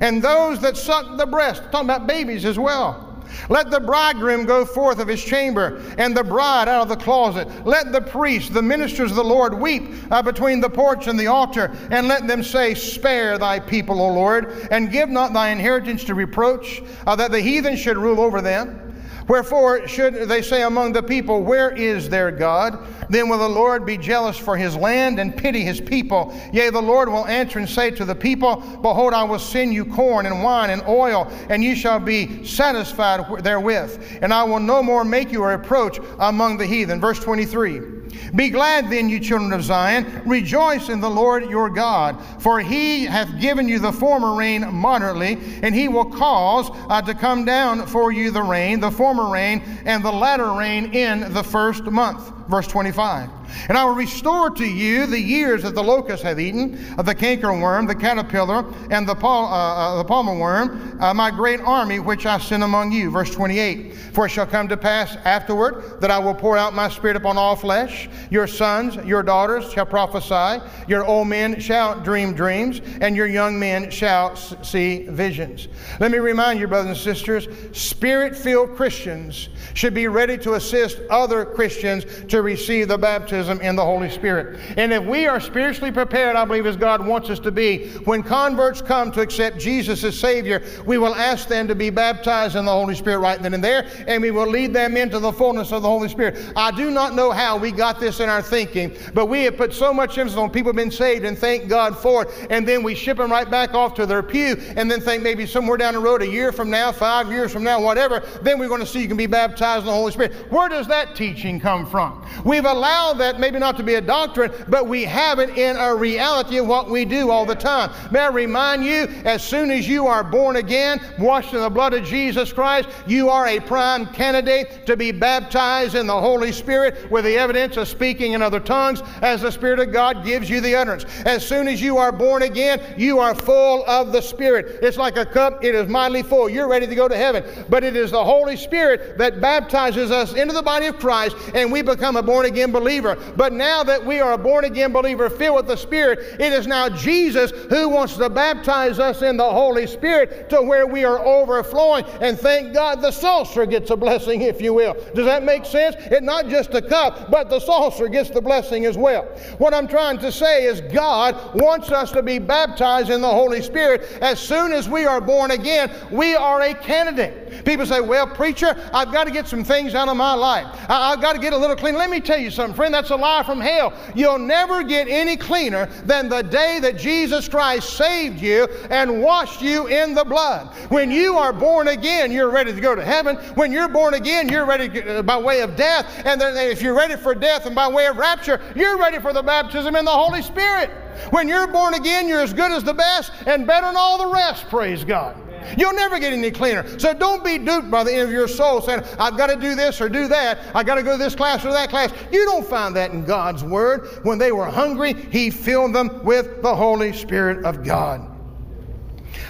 and 0.01 0.23
those 0.23 0.63
that 0.63 0.79
suck 0.79 1.19
the 1.19 1.27
breast. 1.27 1.65
talking 1.65 1.91
about 1.91 2.07
babies 2.07 2.47
as 2.47 2.59
well. 2.59 3.04
Let 3.49 3.71
the 3.71 3.81
bridegroom 3.81 4.45
go 4.45 4.65
forth 4.65 4.99
of 4.99 5.09
his 5.09 5.23
chamber, 5.23 5.81
and 5.99 6.17
the 6.17 6.25
bride 6.25 6.69
out 6.69 6.83
of 6.83 6.89
the 6.89 6.97
closet. 6.97 7.49
Let 7.67 7.93
the 7.93 8.01
priests, 8.01 8.51
the 8.51 8.63
ministers 8.63 9.11
of 9.11 9.17
the 9.17 9.25
Lord, 9.25 9.55
weep 9.55 9.95
uh, 10.11 10.23
between 10.23 10.61
the 10.61 10.71
porch 10.71 11.07
and 11.07 11.19
the 11.19 11.27
altar, 11.27 11.71
and 11.91 12.09
let 12.09 12.27
them 12.27 12.43
say, 12.43 12.75
Spare 12.75 13.39
thy 13.39 13.61
people, 13.61 14.01
O 14.01 14.13
Lord, 14.13 14.69
and 14.71 14.91
give 14.91 15.09
not 15.09 15.33
thy 15.33 15.51
inheritance 15.51 16.05
to 16.05 16.15
reproach, 16.15 16.83
uh, 17.07 17.17
that 17.17 17.31
the 17.31 17.41
heathen 17.41 17.77
should 17.77 17.97
rule 17.97 18.21
over 18.21 18.41
them. 18.41 18.84
Wherefore 19.29 19.89
should 19.89 20.29
they 20.29 20.43
say 20.43 20.63
among 20.63 20.93
the 20.93 21.03
people, 21.03 21.43
Where 21.43 21.71
is 21.71 22.09
their 22.09 22.31
God? 22.31 22.87
Then 23.09 23.29
will 23.29 23.39
the 23.39 23.49
Lord 23.49 23.87
be 23.87 23.97
jealous 23.97 24.37
for 24.37 24.57
his 24.57 24.77
land 24.77 25.19
and 25.19 25.37
pity 25.37 25.63
his 25.63 25.81
people. 25.81 26.39
Yea, 26.53 26.71
the 26.71 26.83
Lord 26.83 27.09
will 27.09 27.27
answer 27.27 27.59
and 27.59 27.69
say 27.69 27.91
to 27.93 28.05
the 28.05 28.15
people, 28.15 28.57
Behold, 28.83 29.15
I 29.15 29.25
will 29.25 29.39
send 29.39 29.73
you 29.73 29.85
corn 29.85 30.27
and 30.27 30.43
wine 30.43 30.71
and 30.71 30.83
oil, 30.87 31.31
and 31.49 31.63
ye 31.63 31.75
shall 31.75 32.01
be 32.01 32.45
satisfied 32.45 33.43
therewith. 33.43 34.19
And 34.23 34.33
I 34.33 34.45
will 34.45 34.61
no 34.61 34.83
more 34.83 35.05
make 35.05 35.33
you 35.33 35.43
a 35.45 35.57
reproach 35.57 35.99
among 36.19 36.59
the 36.59 36.67
heathen. 36.67 37.01
Verse 37.01 37.21
23. 37.21 37.94
Be 38.35 38.51
glad 38.51 38.91
then, 38.91 39.09
you 39.09 39.21
children 39.21 39.53
of 39.53 39.63
Zion. 39.63 40.23
Rejoice 40.25 40.89
in 40.89 41.01
the 41.01 41.11
Lord 41.11 41.49
your 41.49 41.71
God, 41.71 42.21
for 42.41 42.61
he 42.61 43.05
hath 43.05 43.41
given 43.41 43.69
you 43.69 43.79
the 43.79 43.93
former 43.93 44.35
rain 44.35 44.73
moderately, 44.75 45.39
and 45.63 45.75
he 45.75 45.89
will 45.89 46.05
cause 46.05 46.71
uh, 46.89 47.03
to 47.03 47.15
come 47.15 47.45
down 47.45 47.87
for 47.87 48.13
you 48.13 48.31
the 48.31 48.43
rain, 48.43 48.81
the 48.81 48.91
former 48.91 49.31
rain, 49.31 49.63
and 49.85 50.05
the 50.05 50.13
latter 50.13 50.53
rain 50.53 50.93
in 50.93 51.33
the 51.33 51.43
first 51.43 51.85
month. 51.85 52.33
Verse 52.49 52.67
25. 52.67 53.31
And 53.69 53.79
I 53.79 53.85
will 53.85 53.95
restore 53.95 54.51
to 54.51 54.65
you 54.65 55.07
the 55.07 55.21
years 55.21 55.63
that 55.63 55.75
the 55.75 55.83
locust 55.83 56.23
have 56.23 56.41
eaten, 56.41 56.79
of 56.99 57.07
the 57.07 57.15
cankerworm, 57.15 57.87
the 57.87 57.95
caterpillar, 57.95 58.65
and 58.91 59.09
the, 59.09 59.15
pal- 59.15 59.47
uh, 59.47 59.75
uh, 59.75 59.97
the 59.99 60.05
palmer 60.05 60.37
worm, 60.37 60.99
uh, 61.01 61.13
my 61.15 61.31
great 61.31 61.61
army 61.61 61.99
which 61.99 62.27
I 62.27 62.39
send 62.39 62.63
among 62.63 62.93
you. 62.93 63.11
Verse 63.11 63.31
28. 63.31 63.95
For 64.13 64.27
it 64.27 64.31
shall 64.31 64.47
come 64.47 64.69
to 64.69 64.77
pass 64.77 65.17
afterward 65.25 66.01
that 66.01 66.11
I 66.11 66.19
will 66.19 66.35
pour 66.35 66.57
out 66.57 66.75
my 66.75 66.89
spirit 66.89 67.17
upon 67.17 67.37
all 67.37 67.57
flesh. 67.57 68.09
Your 68.31 68.47
sons, 68.47 68.97
your 69.07 69.23
daughters 69.23 69.73
shall 69.73 69.87
prophesy. 69.87 70.65
Your 70.89 71.05
old 71.05 71.29
men 71.29 71.61
shall 71.61 72.01
dream 72.01 72.35
dreams, 72.35 72.81
and 73.01 73.17
your 73.17 73.27
young 73.27 73.59
men 73.59 73.91
shall 73.91 74.37
see 74.37 75.07
visions. 75.09 75.69
Let 76.01 76.11
me 76.11 76.19
remind 76.19 76.61
you, 76.61 76.69
brothers 76.69 76.89
and 76.89 76.97
sisters, 76.97 77.49
spirit 77.73 78.37
filled 78.37 78.77
Christians 78.77 79.49
should 79.75 79.95
be 79.95 80.09
ready 80.09 80.39
to 80.39 80.55
assist 80.55 81.01
other 81.11 81.45
Christians 81.45 82.05
to 82.29 82.43
receive 82.43 82.89
the 82.89 82.99
baptism 82.99 83.34
in 83.35 83.77
the 83.77 83.85
Holy 83.85 84.11
Spirit. 84.11 84.61
And 84.77 84.93
if 84.93 85.05
we 85.05 85.27
are 85.27 85.41
spiritually 85.41 85.93
prepared, 85.93 86.37
I 86.37 86.45
believe 86.45 86.67
as 86.67 86.77
God 86.77 87.05
wants 87.05 87.31
us 87.31 87.39
to 87.41 87.51
be, 87.51 87.89
when 88.05 88.23
converts 88.23 88.81
come 88.81 89.13
to 89.13 89.21
accept 89.21 89.59
Jesus 89.59 90.05
as 90.05 90.19
Savior, 90.19 90.63
we 90.87 90.99
will 90.99 91.15
ask 91.15 91.49
them 91.49 91.69
to 91.69 91.75
be 91.75 91.91
baptized 91.91 92.57
in 92.57 92.65
the 92.65 92.73
Holy 92.73 92.95
Spirit 92.95 93.19
right 93.19 93.41
then 93.41 93.55
and 93.55 93.63
there, 93.63 93.87
and 94.07 94.23
we 94.23 94.31
will 94.31 94.47
lead 94.47 94.73
them 94.73 94.97
into 94.97 95.19
the 95.19 95.33
fullness 95.33 95.73
of 95.73 95.83
the 95.83 95.89
Holy 95.89 96.09
Spirit. 96.09 96.53
I 96.57 96.71
do 96.71 96.91
not 96.91 97.15
know 97.15 97.31
how 97.31 97.57
we 97.57 97.73
got 97.73 98.01
this 98.01 98.21
in 98.21 98.29
our 98.29 98.43
thinking, 98.43 98.97
but 99.13 99.27
we 99.27 99.45
have 99.45 99.57
put 99.57 99.73
so 99.73 99.93
much 99.93 100.17
emphasis 100.19 100.39
on 100.39 100.51
people 100.51 100.73
being 100.73 100.91
saved 100.91 101.25
and 101.25 101.37
thank 101.37 101.69
God 101.69 101.99
for 101.99 102.23
it, 102.23 102.47
and 102.51 102.67
then 102.67 102.83
we 102.83 102.95
ship 102.95 103.17
them 103.19 103.31
right 103.31 103.51
back 103.51 103.75
off 103.75 103.95
to 103.95 104.07
their 104.07 104.23
pew, 104.23 104.57
and 104.77 104.91
then 104.91 105.01
think 105.01 105.23
maybe 105.23 105.47
somewhere 105.47 105.77
down 105.77 105.95
the 105.95 106.01
road, 106.01 106.23
a 106.23 106.27
year 106.27 106.53
from 106.53 106.71
now, 106.71 106.93
five 106.93 107.31
years 107.31 107.53
from 107.53 107.65
now, 107.65 107.81
whatever, 107.81 108.21
then 108.43 108.59
we're 108.59 108.69
going 108.69 108.81
to 108.81 108.87
see 108.87 109.01
you 109.01 109.09
can 109.09 109.17
be 109.17 109.27
baptized 109.27 109.81
in 109.81 109.87
the 109.87 109.93
Holy 109.93 110.13
Spirit. 110.13 110.33
Where 110.51 110.69
does 110.69 110.87
that 110.89 111.17
teaching 111.17 111.59
come 111.59 111.87
from? 111.87 112.25
We've 112.45 112.65
allowed 112.65 113.15
that 113.25 113.41
maybe 113.41 113.59
not 113.59 113.77
to 113.79 113.83
be 113.83 113.95
a 113.95 114.01
doctrine, 114.01 114.53
but 114.69 114.87
we 114.87 115.03
have 115.05 115.39
it 115.39 115.57
in 115.57 115.77
a 115.77 115.95
reality 115.95 116.59
of 116.59 116.67
what 116.67 116.91
we 116.91 117.07
do 117.07 117.31
all 117.31 117.47
the 117.47 117.55
time. 117.55 117.91
May 118.11 118.21
I 118.21 118.29
remind 118.29 118.85
you, 118.85 119.09
as 119.25 119.43
soon 119.43 119.71
as 119.71 119.89
you 119.89 120.07
are 120.07 120.23
born 120.23 120.57
again, 120.57 121.01
washed 121.19 121.55
in 121.55 121.61
the 121.61 121.71
blood 121.71 121.95
of 121.95 122.05
Jesus 122.05 122.53
Christ, 122.53 122.89
you 123.07 123.31
are 123.31 123.47
a 123.47 123.61
prime 123.61 124.07
candidate 124.09 124.85
to 124.87 124.97
be 124.97 125.11
baptized 125.11 125.95
in 125.95 126.07
the 126.07 126.21
Holy 126.21 126.53
Spirit 126.53 127.11
with 127.11 127.25
the 127.25 127.37
evidence 127.37 127.79
of 127.79 127.89
speaking 127.89 128.33
in 128.33 128.43
other 128.43 128.61
tongues 128.61 129.01
as 129.23 129.41
the 129.41 129.51
Spirit 129.51 129.81
of 129.81 129.91
God 129.91 130.23
gives 130.23 130.51
you 130.51 130.61
the 130.61 130.75
utterance. 130.75 131.05
As 131.25 131.47
soon 131.47 131.67
as 131.67 131.81
you 131.81 131.97
are 131.97 132.13
born 132.13 132.43
again, 132.43 132.83
you 132.99 133.21
are 133.21 133.35
full 133.35 133.85
of 133.87 134.13
the 134.13 134.21
Spirit. 134.21 134.81
It's 134.83 134.99
like 134.99 135.17
a 135.17 135.25
cup, 135.25 135.65
it 135.65 135.75
is 135.75 135.89
mightily 135.89 136.23
full. 136.23 136.51
You're 136.51 136.69
ready 136.69 136.87
to 136.87 136.95
go 136.95 137.09
to 137.09 137.17
heaven. 137.17 137.43
But 137.71 137.85
it 137.85 137.97
is 137.97 138.11
the 138.11 138.23
Holy 138.23 138.57
Spirit 138.57 139.17
that 139.17 139.41
baptizes 139.41 140.11
us 140.11 140.35
into 140.35 140.53
the 140.53 140.63
body 140.63 140.87
of 140.87 140.99
Christ 140.99 141.37
and 141.55 141.73
we 141.73 141.81
become 141.81 142.17
a 142.17 142.23
born 142.23 142.45
again 142.45 142.71
believer. 142.71 143.14
But 143.37 143.53
now 143.53 143.83
that 143.85 144.05
we 144.05 144.21
are 144.21 144.33
a 144.33 144.39
born 144.39 144.65
again 144.65 144.93
believer 144.93 145.31
filled 145.31 145.57
with 145.57 145.67
the 145.67 145.77
Spirit, 145.77 146.41
it 146.41 146.53
is 146.53 146.67
now 146.67 146.89
Jesus 146.89 147.51
who 147.71 147.89
wants 147.89 148.17
to 148.17 148.29
baptize 148.29 148.99
us 148.99 149.23
in 149.23 149.37
the 149.37 149.51
Holy 149.51 149.87
Spirit 149.87 150.49
to 150.51 150.63
where 150.63 150.87
we 150.87 151.05
are 151.05 151.19
overflowing. 151.25 152.05
And 152.21 152.39
thank 152.39 152.75
God 152.75 153.01
the 153.01 153.11
saucer 153.11 153.67
gets 153.67 153.91
a 153.91 153.97
blessing, 153.97 154.43
if 154.43 154.61
you 154.61 154.75
will. 154.75 154.95
Does 155.15 155.27
that 155.27 155.43
make 155.43 155.65
sense? 155.65 155.97
It's 155.99 156.23
not 156.23 156.49
just 156.49 156.71
the 156.71 156.83
cup, 156.83 157.31
but 157.31 157.49
the 157.49 157.61
saucer 157.61 158.09
gets 158.09 158.31
the 158.31 158.41
blessing 158.41 158.85
as 158.85 158.97
well. 158.97 159.25
What 159.59 159.75
I'm 159.75 159.89
trying 159.89 160.19
to 160.19 160.33
say 160.33 160.65
is 160.65 160.81
God 160.81 161.37
wants 161.55 161.91
us 161.91 162.11
to 162.13 162.23
be 162.23 162.39
baptized 162.39 163.11
in 163.11 163.21
the 163.21 163.29
Holy 163.29 163.63
Spirit. 163.63 164.03
As 164.21 164.39
soon 164.39 164.73
as 164.73 164.89
we 164.89 165.07
are 165.07 165.21
born 165.21 165.51
again, 165.51 165.91
we 166.11 166.35
are 166.35 166.63
a 166.63 166.75
candidate. 166.75 167.44
People 167.65 167.87
say, 167.87 168.01
Well, 168.01 168.27
preacher, 168.27 168.77
I've 168.93 169.13
got 169.13 169.25
to 169.25 169.31
get 169.31 169.47
some 169.47 169.65
things 169.65 169.95
out 169.95 170.09
of 170.09 170.17
my 170.17 170.35
life. 170.35 170.67
I- 170.89 171.11
have 171.11 171.21
got 171.21 171.35
to 171.35 171.39
get 171.39 171.53
a 171.53 171.57
little 171.57 171.77
clean. 171.77 171.95
Let 171.95 172.11
me 172.11 172.21
tell 172.21 172.39
you 172.39 172.51
something, 172.51 172.75
friend, 172.75 172.93
that's 172.93 173.11
a 173.11 173.17
lie 173.17 173.43
from 173.45 173.61
hell. 173.61 173.93
You'll 174.15 174.39
never 174.39 174.83
get 174.83 175.07
any 175.09 175.37
cleaner 175.37 175.87
than 176.05 176.29
the 176.29 176.43
day 176.43 176.79
that 176.81 176.97
Jesus 176.99 177.49
Christ 177.49 177.97
saved 177.97 178.41
you 178.41 178.67
and 178.91 179.23
washed 179.23 179.63
you 179.63 179.87
in 179.87 180.15
the 180.15 180.25
blood. 180.25 180.75
When 180.89 181.11
you 181.11 181.37
are 181.39 181.53
born 181.53 181.89
again, 181.89 182.33
you're 182.33 182.51
ready 182.51 182.73
to 182.73 182.81
go 182.81 182.95
to 182.95 183.05
heaven. 183.05 183.37
When 183.55 183.71
you're 183.73 183.89
born 183.89 184.15
again, 184.15 184.49
you're 184.49 184.67
ready 184.67 184.89
to, 184.89 185.19
uh, 185.19 185.23
by 185.23 185.37
way 185.37 185.61
of 185.61 185.77
death. 185.77 186.07
And 186.25 186.41
then 186.41 186.57
if 186.57 186.83
you're 186.83 186.95
ready 186.95 187.17
for 187.17 187.35
death 187.35 187.67
and 187.67 187.75
by 187.75 187.89
way 187.89 188.07
of 188.07 188.17
rapture, 188.17 188.61
you're 188.75 188.99
ready 188.99 189.19
for 189.19 189.33
the 189.33 189.43
baptism 189.43 189.95
in 189.97 190.05
the 190.05 190.11
Holy 190.11 190.43
Spirit. 190.43 190.91
When 191.31 191.49
you're 191.49 191.67
born 191.67 191.95
again, 191.95 192.29
you're 192.29 192.43
as 192.43 192.53
good 192.53 192.73
as 192.73 192.83
the 192.83 192.95
best 192.95 193.33
and 193.47 193.67
better 193.67 193.87
than 193.87 193.97
all 193.97 194.19
the 194.19 194.33
rest, 194.33 194.69
praise 194.69 195.05
God. 195.05 195.37
You'll 195.77 195.95
never 195.95 196.19
get 196.19 196.33
any 196.33 196.51
cleaner. 196.51 196.99
So 196.99 197.15
don't 197.15 197.45
be 197.45 197.59
duped 197.59 197.91
by 197.91 198.05
the 198.05 198.13
end 198.13 198.23
of 198.23 198.31
your 198.31 198.49
soul 198.49 198.81
saying, 198.81 199.03
I've 199.19 199.37
got 199.37 199.49
to 199.49 199.57
do 199.57 199.75
this 199.75 200.01
or 200.01 200.09
do 200.09 200.29
that. 200.29 200.59
I've 200.75 200.87
got 200.87 200.97
to 200.97 201.03
go 201.03 201.13
to 201.13 201.23
this 201.23 201.35
class 201.35 201.65
or 201.65 201.73
that 201.73 201.91
class. 201.91 202.13
You 202.33 202.45
don't 202.45 202.67
find 202.67 202.95
that 202.97 203.13
in 203.13 203.25
God's 203.25 203.65
Word. 203.65 204.07
When 204.25 204.39
they 204.39 204.53
were 204.53 204.67
hungry, 204.67 205.15
He 205.15 205.51
filled 205.51 205.95
them 205.95 206.25
with 206.25 206.63
the 206.63 206.75
Holy 206.75 207.13
Spirit 207.13 207.65
of 207.65 207.85
God. 207.85 208.31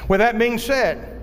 With 0.08 0.20
that 0.20 0.38
being 0.38 0.58
said, 0.58 1.13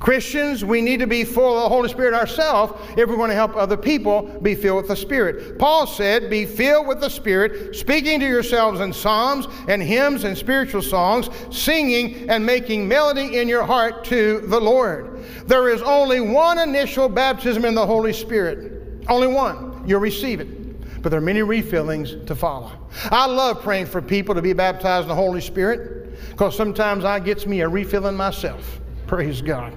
Christians, 0.00 0.64
we 0.64 0.80
need 0.80 1.00
to 1.00 1.06
be 1.06 1.24
full 1.24 1.56
of 1.56 1.64
the 1.64 1.68
Holy 1.68 1.88
Spirit 1.88 2.14
ourselves 2.14 2.72
if 2.96 3.08
we're 3.08 3.16
going 3.16 3.30
to 3.30 3.34
help 3.34 3.56
other 3.56 3.76
people 3.76 4.22
be 4.42 4.54
filled 4.54 4.76
with 4.78 4.88
the 4.88 4.96
Spirit. 4.96 5.58
Paul 5.58 5.86
said, 5.86 6.30
Be 6.30 6.46
filled 6.46 6.86
with 6.86 7.00
the 7.00 7.08
Spirit, 7.08 7.74
speaking 7.74 8.20
to 8.20 8.26
yourselves 8.26 8.80
in 8.80 8.92
psalms 8.92 9.46
and 9.68 9.82
hymns 9.82 10.24
and 10.24 10.36
spiritual 10.36 10.82
songs, 10.82 11.28
singing 11.50 12.28
and 12.30 12.44
making 12.44 12.86
melody 12.86 13.38
in 13.38 13.48
your 13.48 13.64
heart 13.64 14.04
to 14.04 14.40
the 14.40 14.60
Lord. 14.60 15.24
There 15.46 15.68
is 15.68 15.82
only 15.82 16.20
one 16.20 16.58
initial 16.58 17.08
baptism 17.08 17.64
in 17.64 17.74
the 17.74 17.86
Holy 17.86 18.12
Spirit. 18.12 19.04
Only 19.08 19.28
one. 19.28 19.84
You'll 19.86 20.00
receive 20.00 20.40
it 20.40 20.58
but 21.00 21.10
there 21.10 21.18
are 21.18 21.24
many 21.24 21.40
refillings 21.40 22.26
to 22.26 22.34
follow. 22.34 22.72
I 23.04 23.26
love 23.26 23.62
praying 23.62 23.86
for 23.86 24.02
people 24.02 24.34
to 24.34 24.42
be 24.42 24.52
baptized 24.52 25.04
in 25.04 25.08
the 25.08 25.14
Holy 25.14 25.40
Spirit 25.40 26.18
because 26.30 26.56
sometimes 26.56 27.04
I 27.04 27.20
gets 27.20 27.46
me 27.46 27.60
a 27.60 27.68
refilling 27.68 28.16
myself. 28.16 28.80
Praise 29.06 29.40
God. 29.40 29.76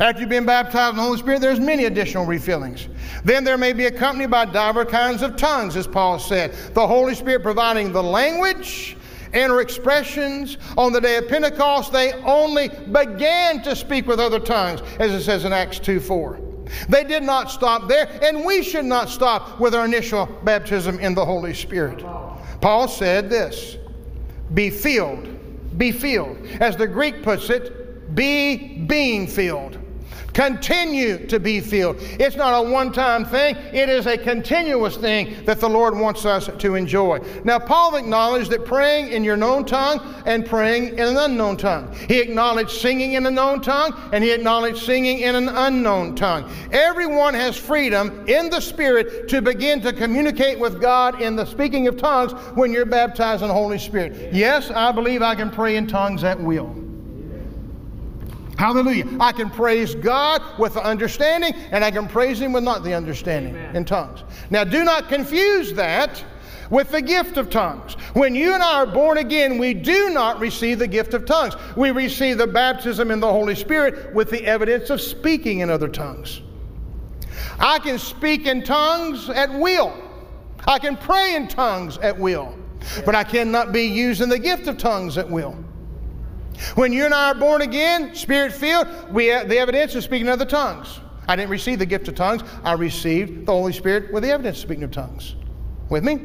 After 0.00 0.20
you've 0.20 0.28
been 0.28 0.46
baptized 0.46 0.90
in 0.92 0.96
the 0.96 1.02
Holy 1.02 1.18
Spirit, 1.18 1.40
there's 1.40 1.60
many 1.60 1.84
additional 1.84 2.26
refillings. 2.26 2.88
Then 3.24 3.44
there 3.44 3.58
may 3.58 3.72
be 3.72 3.86
accompanied 3.86 4.30
by 4.30 4.44
divers 4.44 4.90
kinds 4.90 5.22
of 5.22 5.36
tongues, 5.36 5.76
as 5.76 5.86
Paul 5.86 6.18
said. 6.18 6.52
The 6.74 6.86
Holy 6.86 7.14
Spirit 7.14 7.42
providing 7.42 7.92
the 7.92 8.02
language 8.02 8.96
and 9.32 9.52
or 9.52 9.60
expressions. 9.60 10.58
On 10.76 10.92
the 10.92 11.00
day 11.00 11.16
of 11.16 11.28
Pentecost, 11.28 11.92
they 11.92 12.12
only 12.22 12.68
began 12.68 13.62
to 13.62 13.74
speak 13.74 14.06
with 14.06 14.20
other 14.20 14.38
tongues, 14.38 14.80
as 14.98 15.12
it 15.12 15.22
says 15.22 15.44
in 15.44 15.52
Acts 15.52 15.78
2 15.78 16.00
4. 16.00 16.40
They 16.88 17.04
did 17.04 17.22
not 17.22 17.50
stop 17.50 17.88
there, 17.88 18.08
and 18.22 18.44
we 18.44 18.62
should 18.62 18.84
not 18.84 19.08
stop 19.08 19.60
with 19.60 19.74
our 19.74 19.84
initial 19.84 20.26
baptism 20.44 20.98
in 21.00 21.14
the 21.14 21.24
Holy 21.24 21.54
Spirit. 21.54 22.04
Paul 22.60 22.88
said 22.88 23.28
this 23.28 23.76
Be 24.54 24.70
filled, 24.70 25.28
be 25.78 25.92
filled. 25.92 26.38
As 26.60 26.76
the 26.76 26.86
Greek 26.86 27.22
puts 27.22 27.50
it, 27.50 27.81
be 28.14 28.84
being 28.86 29.26
filled. 29.26 29.78
Continue 30.32 31.26
to 31.26 31.38
be 31.38 31.60
filled. 31.60 31.96
It's 32.00 32.36
not 32.36 32.64
a 32.64 32.70
one 32.70 32.92
time 32.92 33.24
thing, 33.24 33.54
it 33.56 33.88
is 33.88 34.06
a 34.06 34.16
continuous 34.16 34.96
thing 34.96 35.44
that 35.44 35.60
the 35.60 35.68
Lord 35.68 35.96
wants 35.96 36.24
us 36.24 36.48
to 36.58 36.74
enjoy. 36.74 37.20
Now, 37.44 37.58
Paul 37.58 37.96
acknowledged 37.96 38.50
that 38.50 38.64
praying 38.64 39.12
in 39.12 39.24
your 39.24 39.36
known 39.36 39.64
tongue 39.66 40.00
and 40.24 40.46
praying 40.46 40.94
in 40.94 41.00
an 41.00 41.16
unknown 41.16 41.58
tongue. 41.58 41.94
He 42.08 42.20
acknowledged 42.20 42.70
singing 42.70 43.12
in 43.12 43.26
a 43.26 43.30
known 43.30 43.60
tongue 43.60 43.92
and 44.12 44.24
he 44.24 44.32
acknowledged 44.32 44.82
singing 44.82 45.18
in 45.18 45.34
an 45.34 45.48
unknown 45.48 46.14
tongue. 46.14 46.50
Everyone 46.70 47.34
has 47.34 47.56
freedom 47.56 48.24
in 48.26 48.48
the 48.48 48.60
Spirit 48.60 49.28
to 49.28 49.42
begin 49.42 49.82
to 49.82 49.92
communicate 49.92 50.58
with 50.58 50.80
God 50.80 51.20
in 51.20 51.36
the 51.36 51.44
speaking 51.44 51.88
of 51.88 51.96
tongues 51.96 52.32
when 52.54 52.72
you're 52.72 52.86
baptized 52.86 53.42
in 53.42 53.48
the 53.48 53.54
Holy 53.54 53.78
Spirit. 53.78 54.32
Yes, 54.32 54.70
I 54.70 54.92
believe 54.92 55.20
I 55.20 55.34
can 55.34 55.50
pray 55.50 55.76
in 55.76 55.86
tongues 55.86 56.24
at 56.24 56.40
will. 56.40 56.91
Hallelujah. 58.58 59.06
I 59.18 59.32
can 59.32 59.50
praise 59.50 59.94
God 59.94 60.42
with 60.58 60.74
the 60.74 60.84
understanding, 60.84 61.54
and 61.70 61.84
I 61.84 61.90
can 61.90 62.06
praise 62.06 62.40
Him 62.40 62.52
with 62.52 62.64
not 62.64 62.84
the 62.84 62.94
understanding 62.94 63.54
Amen. 63.56 63.76
in 63.76 63.84
tongues. 63.84 64.24
Now, 64.50 64.64
do 64.64 64.84
not 64.84 65.08
confuse 65.08 65.72
that 65.74 66.22
with 66.70 66.90
the 66.90 67.02
gift 67.02 67.36
of 67.36 67.50
tongues. 67.50 67.94
When 68.14 68.34
you 68.34 68.54
and 68.54 68.62
I 68.62 68.76
are 68.76 68.86
born 68.86 69.18
again, 69.18 69.58
we 69.58 69.74
do 69.74 70.10
not 70.10 70.40
receive 70.40 70.78
the 70.78 70.86
gift 70.86 71.12
of 71.12 71.26
tongues. 71.26 71.54
We 71.76 71.90
receive 71.90 72.38
the 72.38 72.46
baptism 72.46 73.10
in 73.10 73.20
the 73.20 73.30
Holy 73.30 73.54
Spirit 73.54 74.14
with 74.14 74.30
the 74.30 74.44
evidence 74.46 74.88
of 74.88 75.00
speaking 75.00 75.60
in 75.60 75.68
other 75.68 75.88
tongues. 75.88 76.40
I 77.58 77.78
can 77.78 77.98
speak 77.98 78.46
in 78.46 78.62
tongues 78.62 79.28
at 79.28 79.52
will, 79.52 79.92
I 80.66 80.78
can 80.78 80.96
pray 80.96 81.34
in 81.34 81.48
tongues 81.48 81.98
at 81.98 82.18
will, 82.18 82.56
but 83.04 83.14
I 83.14 83.24
cannot 83.24 83.72
be 83.72 83.82
using 83.82 84.28
the 84.28 84.38
gift 84.38 84.66
of 84.66 84.78
tongues 84.78 85.18
at 85.18 85.28
will. 85.28 85.56
When 86.74 86.92
you 86.92 87.04
and 87.04 87.14
I 87.14 87.30
are 87.30 87.34
born 87.34 87.62
again, 87.62 88.14
spirit 88.14 88.52
filled, 88.52 88.88
we 89.12 89.26
have 89.26 89.48
the 89.48 89.58
evidence 89.58 89.94
of 89.94 90.04
speaking 90.04 90.28
other 90.28 90.44
tongues. 90.44 91.00
I 91.28 91.36
didn't 91.36 91.50
receive 91.50 91.78
the 91.78 91.86
gift 91.86 92.08
of 92.08 92.14
tongues, 92.14 92.42
I 92.64 92.72
received 92.72 93.46
the 93.46 93.52
Holy 93.52 93.72
Spirit 93.72 94.12
with 94.12 94.22
the 94.22 94.30
evidence 94.30 94.58
of 94.58 94.62
speaking 94.62 94.84
of 94.84 94.90
tongues. 94.90 95.36
With 95.88 96.04
me? 96.04 96.20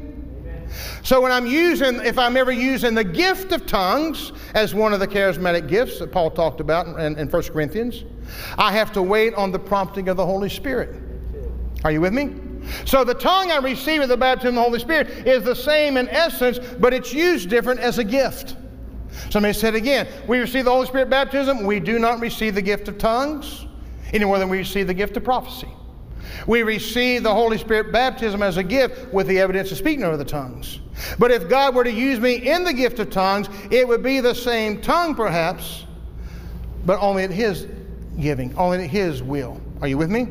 So 1.03 1.22
when 1.22 1.31
I'm 1.31 1.48
using, 1.48 1.96
if 2.01 2.17
I'm 2.17 2.36
ever 2.36 2.51
using 2.51 2.93
the 2.93 3.03
gift 3.03 3.51
of 3.51 3.65
tongues 3.65 4.34
as 4.53 4.74
one 4.74 4.93
of 4.93 5.00
the 5.00 5.07
charismatic 5.07 5.67
gifts 5.67 6.00
that 6.00 6.12
Paul 6.12 6.31
talked 6.31 6.60
about 6.60 6.88
in, 7.00 7.17
in 7.17 7.29
1 7.29 7.43
Corinthians, 7.43 8.03
I 8.57 8.72
have 8.74 8.91
to 8.93 9.01
wait 9.01 9.34
on 9.36 9.51
the 9.51 9.60
prompting 9.60 10.10
of 10.10 10.17
the 10.17 10.25
Holy 10.25 10.50
Spirit. 10.50 11.01
Are 11.84 11.91
you 11.91 12.01
with 12.01 12.13
me? 12.13 12.36
So 12.86 13.03
the 13.03 13.13
tongue 13.13 13.51
I 13.51 13.57
receive 13.57 14.01
of 14.01 14.10
the 14.10 14.17
baptism 14.17 14.50
of 14.50 14.55
the 14.55 14.62
Holy 14.62 14.79
Spirit 14.79 15.10
is 15.25 15.43
the 15.43 15.55
same 15.55 15.96
in 15.96 16.10
essence, 16.10 16.60
but 16.79 16.93
it's 16.93 17.13
used 17.13 17.50
different 17.50 17.79
as 17.79 17.98
a 17.98 18.03
gift. 18.03 18.57
Somebody 19.29 19.53
said 19.53 19.75
again, 19.75 20.07
we 20.27 20.39
receive 20.39 20.65
the 20.65 20.71
Holy 20.71 20.88
Spirit 20.88 21.09
baptism, 21.09 21.65
we 21.65 21.79
do 21.79 22.00
not 22.00 22.19
receive 22.19 22.55
the 22.55 22.62
gift 22.62 22.88
of 22.88 22.97
tongues 22.97 23.65
any 24.13 24.25
more 24.25 24.39
than 24.39 24.50
we 24.50 24.57
receive 24.59 24.88
the 24.88 24.93
gift 24.93 25.17
of 25.17 25.24
prophecy. 25.24 25.69
We 26.45 26.63
receive 26.63 27.24
the 27.24 27.33
Holy 27.33 27.57
Spirit 27.57 27.91
baptism 27.91 28.41
as 28.41 28.57
a 28.57 28.63
gift 28.63 29.13
with 29.13 29.27
the 29.27 29.39
evidence 29.39 29.71
of 29.71 29.77
speaking 29.77 30.03
over 30.03 30.17
the 30.17 30.25
tongues. 30.25 30.79
But 31.19 31.31
if 31.31 31.50
God 31.50 31.75
were 31.75 31.83
to 31.83 31.91
use 31.91 32.19
me 32.19 32.36
in 32.36 32.63
the 32.63 32.74
gift 32.74 33.00
of 33.00 33.09
tongues, 33.09 33.50
it 33.71 33.88
would 33.88 34.03
be 34.03 34.19
the 34.19 34.33
same 34.33 34.81
tongue 34.81 35.15
perhaps, 35.15 35.86
but 36.86 37.00
only 37.00 37.24
at 37.24 37.31
His 37.31 37.67
giving, 38.19 38.55
only 38.55 38.83
at 38.83 38.89
His 38.89 39.21
will. 39.21 39.62
Are 39.81 39.88
you 39.88 39.97
with 39.97 40.09
me? 40.09 40.27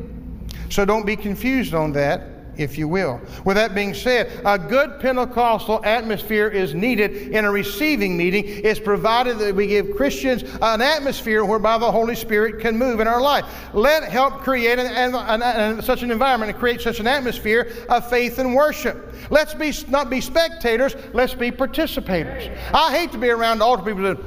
So 0.69 0.85
don't 0.85 1.05
be 1.05 1.15
confused 1.15 1.73
on 1.73 1.93
that 1.93 2.36
if 2.57 2.77
you 2.77 2.87
will. 2.87 3.21
With 3.45 3.55
that 3.55 3.75
being 3.75 3.93
said, 3.93 4.41
a 4.45 4.57
good 4.57 4.99
Pentecostal 4.99 5.83
atmosphere 5.83 6.47
is 6.47 6.73
needed 6.73 7.31
in 7.31 7.45
a 7.45 7.51
receiving 7.51 8.17
meeting. 8.17 8.43
It's 8.45 8.79
provided 8.79 9.39
that 9.39 9.55
we 9.55 9.67
give 9.67 9.95
Christians 9.95 10.43
an 10.61 10.81
atmosphere 10.81 11.45
whereby 11.45 11.77
the 11.77 11.91
Holy 11.91 12.15
Spirit 12.15 12.59
can 12.59 12.77
move 12.77 12.99
in 12.99 13.07
our 13.07 13.21
life. 13.21 13.45
Let 13.73 14.03
help 14.03 14.39
create 14.39 14.79
an, 14.79 15.13
an, 15.15 15.41
an, 15.41 15.81
such 15.81 16.03
an 16.03 16.11
environment 16.11 16.51
and 16.51 16.59
create 16.59 16.81
such 16.81 16.99
an 16.99 17.07
atmosphere 17.07 17.71
of 17.89 18.09
faith 18.09 18.39
and 18.39 18.55
worship. 18.55 19.13
Let's 19.29 19.53
be 19.53 19.73
not 19.89 20.09
be 20.09 20.21
spectators. 20.21 20.95
Let's 21.13 21.33
be 21.33 21.51
participators. 21.51 22.55
I 22.73 22.91
hate 22.97 23.11
to 23.11 23.17
be 23.17 23.29
around 23.29 23.61
altar 23.61 23.83
people 23.83 24.03
that, 24.03 24.17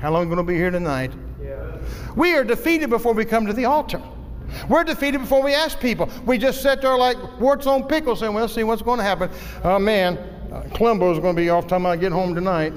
how 0.00 0.10
long 0.10 0.22
are 0.22 0.24
you 0.24 0.34
going 0.34 0.46
to 0.46 0.52
be 0.52 0.56
here 0.56 0.70
tonight? 0.70 1.12
We 2.14 2.34
are 2.34 2.44
defeated 2.44 2.90
before 2.90 3.14
we 3.14 3.24
come 3.24 3.46
to 3.46 3.52
the 3.52 3.64
altar. 3.64 4.02
We're 4.68 4.84
defeated 4.84 5.20
before 5.20 5.42
we 5.42 5.54
ask 5.54 5.78
people. 5.80 6.08
We 6.26 6.38
just 6.38 6.62
sit 6.62 6.80
there 6.80 6.96
like 6.96 7.16
warts 7.40 7.66
on 7.66 7.84
pickles 7.84 8.20
saying, 8.20 8.34
well, 8.34 8.48
see 8.48 8.64
what's 8.64 8.82
going 8.82 8.98
to 8.98 9.04
happen. 9.04 9.30
Oh, 9.64 9.78
man, 9.78 10.18
uh, 10.52 10.62
Columbo's 10.74 11.18
going 11.18 11.34
to 11.36 11.42
be 11.42 11.50
off 11.50 11.66
time 11.66 11.86
I 11.86 11.96
get 11.96 12.12
home 12.12 12.34
tonight. 12.34 12.72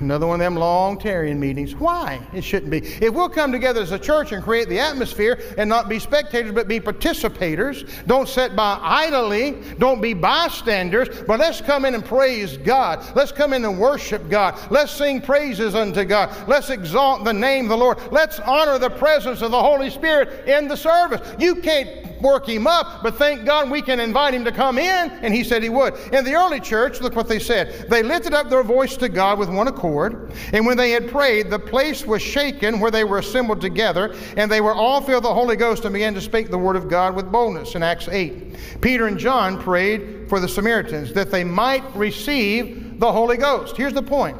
Another 0.00 0.26
one 0.26 0.40
of 0.40 0.44
them 0.44 0.56
long 0.56 0.98
tarrying 0.98 1.40
meetings. 1.40 1.74
Why? 1.74 2.20
It 2.32 2.42
shouldn't 2.42 2.70
be. 2.70 2.78
If 2.78 3.14
we'll 3.14 3.28
come 3.28 3.52
together 3.52 3.80
as 3.80 3.92
a 3.92 3.98
church 3.98 4.32
and 4.32 4.42
create 4.42 4.68
the 4.68 4.78
atmosphere 4.78 5.40
and 5.56 5.68
not 5.68 5.88
be 5.88 5.98
spectators 5.98 6.52
but 6.52 6.68
be 6.68 6.80
participators, 6.80 7.88
don't 8.06 8.28
sit 8.28 8.54
by 8.54 8.78
idly, 8.82 9.62
don't 9.78 10.00
be 10.00 10.14
bystanders, 10.14 11.08
but 11.26 11.40
let's 11.40 11.60
come 11.60 11.84
in 11.84 11.94
and 11.94 12.04
praise 12.04 12.56
God. 12.58 13.04
Let's 13.14 13.32
come 13.32 13.52
in 13.52 13.64
and 13.64 13.78
worship 13.78 14.28
God. 14.28 14.58
Let's 14.70 14.92
sing 14.92 15.20
praises 15.20 15.74
unto 15.74 16.04
God. 16.04 16.34
Let's 16.48 16.70
exalt 16.70 17.24
the 17.24 17.32
name 17.32 17.66
of 17.66 17.70
the 17.70 17.76
Lord. 17.76 17.98
Let's 18.12 18.40
honor 18.40 18.78
the 18.78 18.90
presence 18.90 19.42
of 19.42 19.50
the 19.50 19.62
Holy 19.62 19.90
Spirit 19.90 20.48
in 20.48 20.68
the 20.68 20.76
service. 20.76 21.20
You 21.38 21.56
can't 21.56 22.03
work 22.24 22.48
him 22.48 22.66
up, 22.66 23.02
but 23.02 23.16
thank 23.16 23.44
God 23.44 23.70
we 23.70 23.82
can 23.82 24.00
invite 24.00 24.34
him 24.34 24.44
to 24.44 24.50
come 24.50 24.78
in, 24.78 25.10
and 25.10 25.32
he 25.32 25.44
said 25.44 25.62
he 25.62 25.68
would. 25.68 25.94
In 26.12 26.24
the 26.24 26.34
early 26.34 26.58
church, 26.58 27.00
look 27.00 27.14
what 27.14 27.28
they 27.28 27.38
said. 27.38 27.88
They 27.88 28.02
lifted 28.02 28.34
up 28.34 28.50
their 28.50 28.64
voice 28.64 28.96
to 28.96 29.08
God 29.08 29.38
with 29.38 29.48
one 29.48 29.68
accord, 29.68 30.32
and 30.52 30.66
when 30.66 30.76
they 30.76 30.90
had 30.90 31.10
prayed, 31.10 31.50
the 31.50 31.58
place 31.58 32.04
was 32.04 32.22
shaken 32.22 32.80
where 32.80 32.90
they 32.90 33.04
were 33.04 33.18
assembled 33.18 33.60
together, 33.60 34.14
and 34.36 34.50
they 34.50 34.60
were 34.60 34.74
all 34.74 35.00
filled 35.00 35.24
with 35.24 35.30
the 35.30 35.34
Holy 35.34 35.56
Ghost 35.56 35.84
and 35.84 35.92
began 35.92 36.14
to 36.14 36.20
speak 36.20 36.50
the 36.50 36.58
word 36.58 36.76
of 36.76 36.88
God 36.88 37.14
with 37.14 37.30
boldness 37.30 37.74
in 37.74 37.82
Acts 37.82 38.08
8. 38.08 38.80
Peter 38.80 39.06
and 39.06 39.18
John 39.18 39.60
prayed 39.60 40.28
for 40.28 40.40
the 40.40 40.48
Samaritans 40.48 41.12
that 41.12 41.30
they 41.30 41.44
might 41.44 41.84
receive 41.94 42.98
the 42.98 43.12
Holy 43.12 43.36
Ghost. 43.36 43.76
Here's 43.76 43.92
the 43.92 44.02
point 44.02 44.36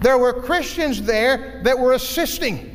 there 0.00 0.18
were 0.18 0.32
Christians 0.32 1.02
there 1.02 1.60
that 1.64 1.78
were 1.78 1.92
assisting. 1.92 2.73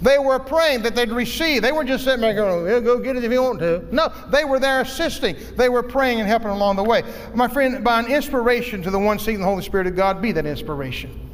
They 0.00 0.18
were 0.18 0.38
praying 0.38 0.82
that 0.82 0.94
they'd 0.94 1.10
receive. 1.10 1.62
They 1.62 1.72
weren't 1.72 1.88
just 1.88 2.04
sitting 2.04 2.20
there 2.20 2.34
going, 2.34 2.84
go 2.84 2.98
get 2.98 3.16
it 3.16 3.24
if 3.24 3.32
you 3.32 3.42
want 3.42 3.58
to. 3.60 3.86
No, 3.94 4.12
they 4.28 4.44
were 4.44 4.58
there 4.58 4.80
assisting. 4.80 5.36
They 5.56 5.68
were 5.68 5.82
praying 5.82 6.20
and 6.20 6.28
helping 6.28 6.48
along 6.48 6.76
the 6.76 6.84
way. 6.84 7.02
My 7.34 7.48
friend, 7.48 7.82
by 7.82 8.00
an 8.00 8.06
inspiration 8.06 8.82
to 8.82 8.90
the 8.90 8.98
one 8.98 9.18
seeking 9.18 9.40
the 9.40 9.46
Holy 9.46 9.62
Spirit 9.62 9.86
of 9.86 9.96
God, 9.96 10.20
be 10.20 10.32
that 10.32 10.46
inspiration. 10.46 11.30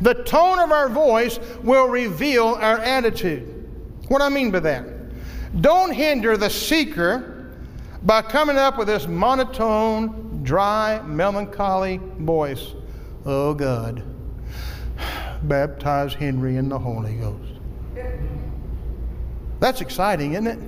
The 0.00 0.14
tone 0.14 0.58
of 0.58 0.72
our 0.72 0.88
voice 0.88 1.38
will 1.62 1.86
reveal 1.86 2.46
our 2.60 2.78
attitude. 2.78 3.48
What 4.08 4.18
do 4.18 4.24
I 4.24 4.28
mean 4.28 4.50
by 4.50 4.60
that? 4.60 4.86
Don't 5.60 5.92
hinder 5.92 6.36
the 6.36 6.50
seeker 6.50 7.50
by 8.02 8.22
coming 8.22 8.56
up 8.56 8.78
with 8.78 8.88
this 8.88 9.06
monotone, 9.06 10.42
dry, 10.42 11.00
melancholy 11.02 12.00
voice. 12.18 12.74
Oh 13.24 13.54
God, 13.54 14.02
baptize 15.42 16.14
Henry 16.14 16.56
in 16.56 16.68
the 16.68 16.78
Holy 16.78 17.14
Ghost. 17.14 17.51
That's 19.60 19.80
exciting, 19.80 20.32
isn't 20.32 20.46
it? 20.46 20.58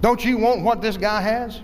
Don't 0.00 0.24
you 0.24 0.36
want 0.36 0.62
what 0.62 0.82
this 0.82 0.96
guy 0.96 1.20
has? 1.20 1.60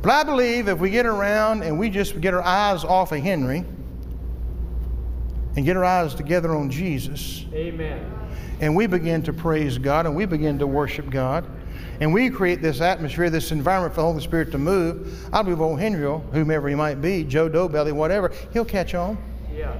But 0.00 0.10
I 0.10 0.24
believe 0.24 0.66
if 0.66 0.78
we 0.78 0.90
get 0.90 1.06
around 1.06 1.62
and 1.62 1.78
we 1.78 1.90
just 1.90 2.20
get 2.20 2.34
our 2.34 2.42
eyes 2.42 2.84
off 2.84 3.12
of 3.12 3.20
Henry 3.20 3.64
and 5.54 5.64
get 5.64 5.76
our 5.76 5.84
eyes 5.84 6.14
together 6.14 6.54
on 6.56 6.70
Jesus. 6.70 7.44
Amen. 7.52 8.10
And 8.60 8.74
we 8.74 8.86
begin 8.86 9.22
to 9.24 9.32
praise 9.32 9.78
God 9.78 10.06
and 10.06 10.16
we 10.16 10.24
begin 10.24 10.58
to 10.58 10.66
worship 10.66 11.10
God 11.10 11.46
and 12.00 12.12
we 12.12 12.30
create 12.30 12.62
this 12.62 12.80
atmosphere, 12.80 13.30
this 13.30 13.52
environment 13.52 13.94
for 13.94 14.00
the 14.00 14.06
Holy 14.06 14.22
Spirit 14.22 14.50
to 14.52 14.58
move, 14.58 15.28
I 15.32 15.42
believe 15.42 15.60
old 15.60 15.78
Henry, 15.78 16.18
whomever 16.32 16.68
he 16.68 16.74
might 16.74 17.00
be, 17.00 17.22
Joe 17.22 17.48
Dobelly, 17.48 17.92
whatever, 17.92 18.32
he'll 18.52 18.64
catch 18.64 18.94
on. 18.94 19.18
Yeah. 19.54 19.72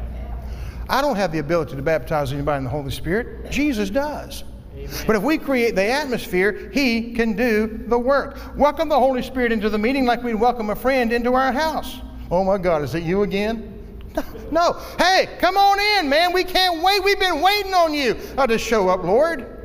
I 0.88 1.00
don't 1.00 1.16
have 1.16 1.32
the 1.32 1.38
ability 1.38 1.76
to 1.76 1.82
baptize 1.82 2.32
anybody 2.32 2.58
in 2.58 2.64
the 2.64 2.70
Holy 2.70 2.90
Spirit. 2.90 3.50
Jesus 3.50 3.90
does. 3.90 4.44
But 5.06 5.16
if 5.16 5.22
we 5.22 5.38
create 5.38 5.74
the 5.74 5.84
atmosphere, 5.84 6.70
He 6.72 7.12
can 7.12 7.34
do 7.34 7.84
the 7.86 7.98
work. 7.98 8.38
Welcome 8.56 8.88
the 8.88 8.98
Holy 8.98 9.22
Spirit 9.22 9.52
into 9.52 9.70
the 9.70 9.78
meeting 9.78 10.04
like 10.04 10.22
we'd 10.22 10.34
welcome 10.34 10.70
a 10.70 10.76
friend 10.76 11.12
into 11.12 11.34
our 11.34 11.52
house. 11.52 12.00
Oh 12.30 12.44
my 12.44 12.58
God, 12.58 12.82
is 12.82 12.94
it 12.94 13.02
you 13.02 13.22
again? 13.22 13.68
No. 14.50 14.74
Hey, 14.98 15.30
come 15.38 15.56
on 15.56 15.78
in, 15.98 16.10
man. 16.10 16.34
We 16.34 16.44
can't 16.44 16.82
wait. 16.82 17.02
We've 17.02 17.18
been 17.18 17.40
waiting 17.40 17.72
on 17.72 17.94
you. 17.94 18.18
I'll 18.36 18.46
just 18.46 18.66
show 18.66 18.90
up, 18.90 19.02
Lord. 19.02 19.62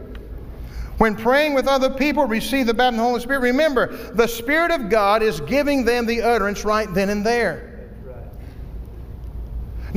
When 0.97 1.13
praying 1.13 1.55
with 1.55 1.67
other 1.67 1.89
people, 1.89 2.23
receive 2.25 2.67
the 2.67 2.73
baptism 2.73 2.99
of 3.01 3.03
the 3.03 3.09
Holy 3.09 3.21
Spirit. 3.21 3.41
Remember, 3.41 3.95
the 4.13 4.27
Spirit 4.27 4.71
of 4.71 4.89
God 4.89 5.21
is 5.21 5.41
giving 5.41 5.83
them 5.83 6.05
the 6.05 6.21
utterance 6.21 6.63
right 6.63 6.91
then 6.93 7.09
and 7.09 7.25
there. 7.25 7.66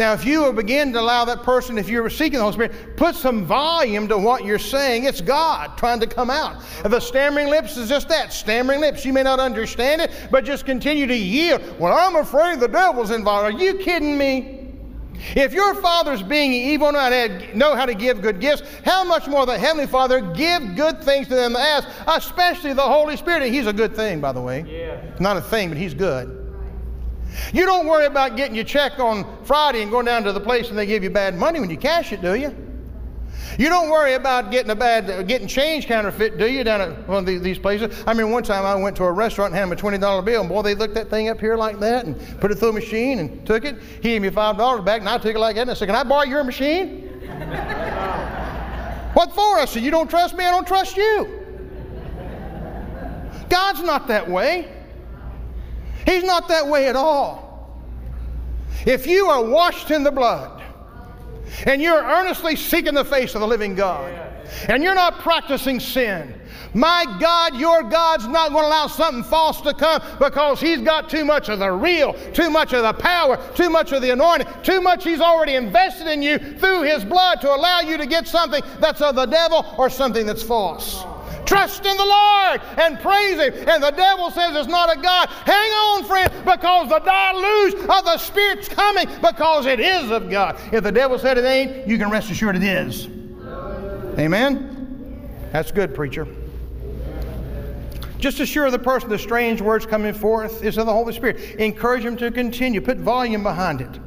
Now, 0.00 0.14
if 0.14 0.24
you 0.24 0.50
begin 0.54 0.94
to 0.94 1.00
allow 1.00 1.26
that 1.26 1.42
person, 1.42 1.76
if 1.76 1.86
you're 1.86 2.08
seeking 2.08 2.38
the 2.38 2.40
Holy 2.40 2.54
Spirit, 2.54 2.96
put 2.96 3.14
some 3.14 3.44
volume 3.44 4.08
to 4.08 4.16
what 4.16 4.46
you're 4.46 4.58
saying. 4.58 5.04
It's 5.04 5.20
God 5.20 5.76
trying 5.76 6.00
to 6.00 6.06
come 6.06 6.30
out. 6.30 6.62
The 6.82 6.98
stammering 6.98 7.50
lips 7.50 7.76
is 7.76 7.90
just 7.90 8.08
that 8.08 8.32
stammering 8.32 8.80
lips. 8.80 9.04
You 9.04 9.12
may 9.12 9.22
not 9.22 9.40
understand 9.40 10.00
it, 10.00 10.10
but 10.30 10.46
just 10.46 10.64
continue 10.64 11.06
to 11.06 11.14
yield. 11.14 11.78
Well, 11.78 11.92
I'm 11.94 12.16
afraid 12.16 12.60
the 12.60 12.66
devil's 12.66 13.10
involved. 13.10 13.54
Are 13.54 13.62
you 13.62 13.74
kidding 13.74 14.16
me? 14.16 14.72
If 15.36 15.52
your 15.52 15.74
father's 15.74 16.22
being 16.22 16.54
evil, 16.54 16.90
not 16.92 17.12
know 17.54 17.76
how 17.76 17.84
to 17.84 17.92
give 17.92 18.22
good 18.22 18.40
gifts, 18.40 18.62
how 18.86 19.04
much 19.04 19.28
more 19.28 19.44
the 19.44 19.58
Heavenly 19.58 19.86
Father 19.86 20.22
give 20.32 20.76
good 20.76 21.02
things 21.02 21.28
to 21.28 21.34
them 21.34 21.52
that 21.52 21.84
ask, 21.84 21.88
especially 22.06 22.72
the 22.72 22.80
Holy 22.80 23.18
Spirit. 23.18 23.42
And 23.42 23.54
He's 23.54 23.66
a 23.66 23.72
good 23.74 23.94
thing, 23.94 24.22
by 24.22 24.32
the 24.32 24.40
way. 24.40 24.64
Yeah. 24.66 24.98
Not 25.20 25.36
a 25.36 25.42
thing, 25.42 25.68
but 25.68 25.76
He's 25.76 25.92
good. 25.92 26.39
You 27.52 27.64
don't 27.64 27.86
worry 27.86 28.06
about 28.06 28.36
getting 28.36 28.54
your 28.54 28.64
check 28.64 28.98
on 28.98 29.44
Friday 29.44 29.82
and 29.82 29.90
going 29.90 30.06
down 30.06 30.24
to 30.24 30.32
the 30.32 30.40
place 30.40 30.70
and 30.70 30.78
they 30.78 30.86
give 30.86 31.02
you 31.02 31.10
bad 31.10 31.36
money 31.36 31.60
when 31.60 31.70
you 31.70 31.76
cash 31.76 32.12
it, 32.12 32.22
do 32.22 32.34
you? 32.34 32.54
You 33.58 33.68
don't 33.68 33.90
worry 33.90 34.14
about 34.14 34.50
getting 34.50 34.70
a 34.70 34.74
bad, 34.74 35.26
getting 35.26 35.48
change 35.48 35.86
counterfeit, 35.86 36.38
do 36.38 36.50
you, 36.50 36.64
down 36.64 36.80
at 36.80 37.08
one 37.08 37.28
of 37.28 37.42
these 37.42 37.58
places? 37.58 38.02
I 38.06 38.14
mean, 38.14 38.30
one 38.30 38.42
time 38.42 38.64
I 38.64 38.74
went 38.74 38.96
to 38.96 39.04
a 39.04 39.12
restaurant 39.12 39.52
and 39.52 39.58
handed 39.58 39.78
them 39.78 39.94
a 39.94 39.98
$20 39.98 40.24
bill, 40.24 40.40
and 40.40 40.48
boy, 40.48 40.62
they 40.62 40.74
looked 40.74 40.94
that 40.94 41.10
thing 41.10 41.28
up 41.28 41.40
here 41.40 41.56
like 41.56 41.78
that 41.80 42.06
and 42.06 42.40
put 42.40 42.50
it 42.50 42.58
through 42.58 42.70
a 42.70 42.72
machine 42.72 43.18
and 43.18 43.46
took 43.46 43.64
it. 43.64 43.80
He 43.96 44.10
gave 44.10 44.22
me 44.22 44.30
$5 44.30 44.84
back, 44.84 45.00
and 45.00 45.08
I 45.08 45.18
took 45.18 45.34
it 45.34 45.38
like 45.38 45.56
that, 45.56 45.62
and 45.62 45.70
I 45.70 45.74
said, 45.74 45.86
Can 45.86 45.96
I 45.96 46.04
borrow 46.04 46.24
your 46.24 46.44
machine? 46.44 47.00
what 49.14 49.34
for? 49.34 49.58
I 49.58 49.64
said, 49.66 49.82
You 49.82 49.90
don't 49.90 50.08
trust 50.08 50.36
me, 50.36 50.44
I 50.44 50.50
don't 50.50 50.66
trust 50.66 50.96
you. 50.96 51.36
God's 53.48 53.82
not 53.82 54.06
that 54.08 54.30
way. 54.30 54.79
He's 56.06 56.24
not 56.24 56.48
that 56.48 56.66
way 56.66 56.88
at 56.88 56.96
all. 56.96 57.50
If 58.86 59.06
you 59.06 59.26
are 59.26 59.44
washed 59.44 59.90
in 59.90 60.02
the 60.02 60.10
blood 60.10 60.62
and 61.66 61.82
you're 61.82 62.02
earnestly 62.02 62.56
seeking 62.56 62.94
the 62.94 63.04
face 63.04 63.34
of 63.34 63.40
the 63.40 63.46
living 63.46 63.74
God 63.74 64.12
and 64.68 64.82
you're 64.82 64.94
not 64.94 65.18
practicing 65.18 65.80
sin, 65.80 66.40
my 66.72 67.04
God, 67.18 67.56
your 67.56 67.82
God's 67.82 68.28
not 68.28 68.50
going 68.50 68.62
to 68.62 68.68
allow 68.68 68.86
something 68.86 69.24
false 69.24 69.60
to 69.62 69.74
come 69.74 70.00
because 70.18 70.60
He's 70.60 70.80
got 70.80 71.10
too 71.10 71.24
much 71.24 71.48
of 71.48 71.58
the 71.58 71.70
real, 71.70 72.14
too 72.32 72.48
much 72.48 72.72
of 72.72 72.82
the 72.82 72.92
power, 72.92 73.38
too 73.54 73.68
much 73.70 73.92
of 73.92 74.02
the 74.02 74.10
anointing, 74.10 74.46
too 74.62 74.80
much 74.80 75.04
He's 75.04 75.20
already 75.20 75.56
invested 75.56 76.06
in 76.06 76.22
you 76.22 76.38
through 76.38 76.82
His 76.82 77.04
blood 77.04 77.40
to 77.40 77.52
allow 77.52 77.80
you 77.80 77.96
to 77.96 78.06
get 78.06 78.28
something 78.28 78.62
that's 78.78 79.00
of 79.00 79.16
the 79.16 79.26
devil 79.26 79.66
or 79.78 79.90
something 79.90 80.26
that's 80.26 80.42
false. 80.42 81.04
Trust 81.50 81.84
in 81.84 81.96
the 81.96 82.04
Lord 82.04 82.60
and 82.78 83.00
praise 83.00 83.40
Him. 83.40 83.68
And 83.68 83.82
the 83.82 83.90
devil 83.90 84.30
says 84.30 84.54
it's 84.54 84.68
not 84.68 84.96
a 84.96 85.00
God. 85.00 85.28
Hang 85.28 85.70
on, 85.72 86.04
friend, 86.04 86.32
because 86.44 86.88
the 86.88 87.00
deluge 87.00 87.74
of 87.90 88.04
the 88.04 88.18
Spirit's 88.18 88.68
coming 88.68 89.08
because 89.20 89.66
it 89.66 89.80
is 89.80 90.12
of 90.12 90.30
God. 90.30 90.60
If 90.72 90.84
the 90.84 90.92
devil 90.92 91.18
said 91.18 91.38
it 91.38 91.44
ain't, 91.44 91.88
you 91.88 91.98
can 91.98 92.08
rest 92.08 92.30
assured 92.30 92.54
it 92.54 92.62
is. 92.62 93.08
Amen? 94.16 95.28
That's 95.50 95.72
good, 95.72 95.92
preacher. 95.92 96.28
Just 98.18 98.38
assure 98.38 98.70
the 98.70 98.78
person 98.78 99.08
the 99.08 99.18
strange 99.18 99.60
words 99.60 99.84
coming 99.84 100.14
forth 100.14 100.62
is 100.62 100.78
of 100.78 100.86
the 100.86 100.92
Holy 100.92 101.12
Spirit. 101.12 101.56
Encourage 101.56 102.04
them 102.04 102.16
to 102.18 102.30
continue. 102.30 102.80
Put 102.80 102.98
volume 102.98 103.42
behind 103.42 103.80
it. 103.80 103.98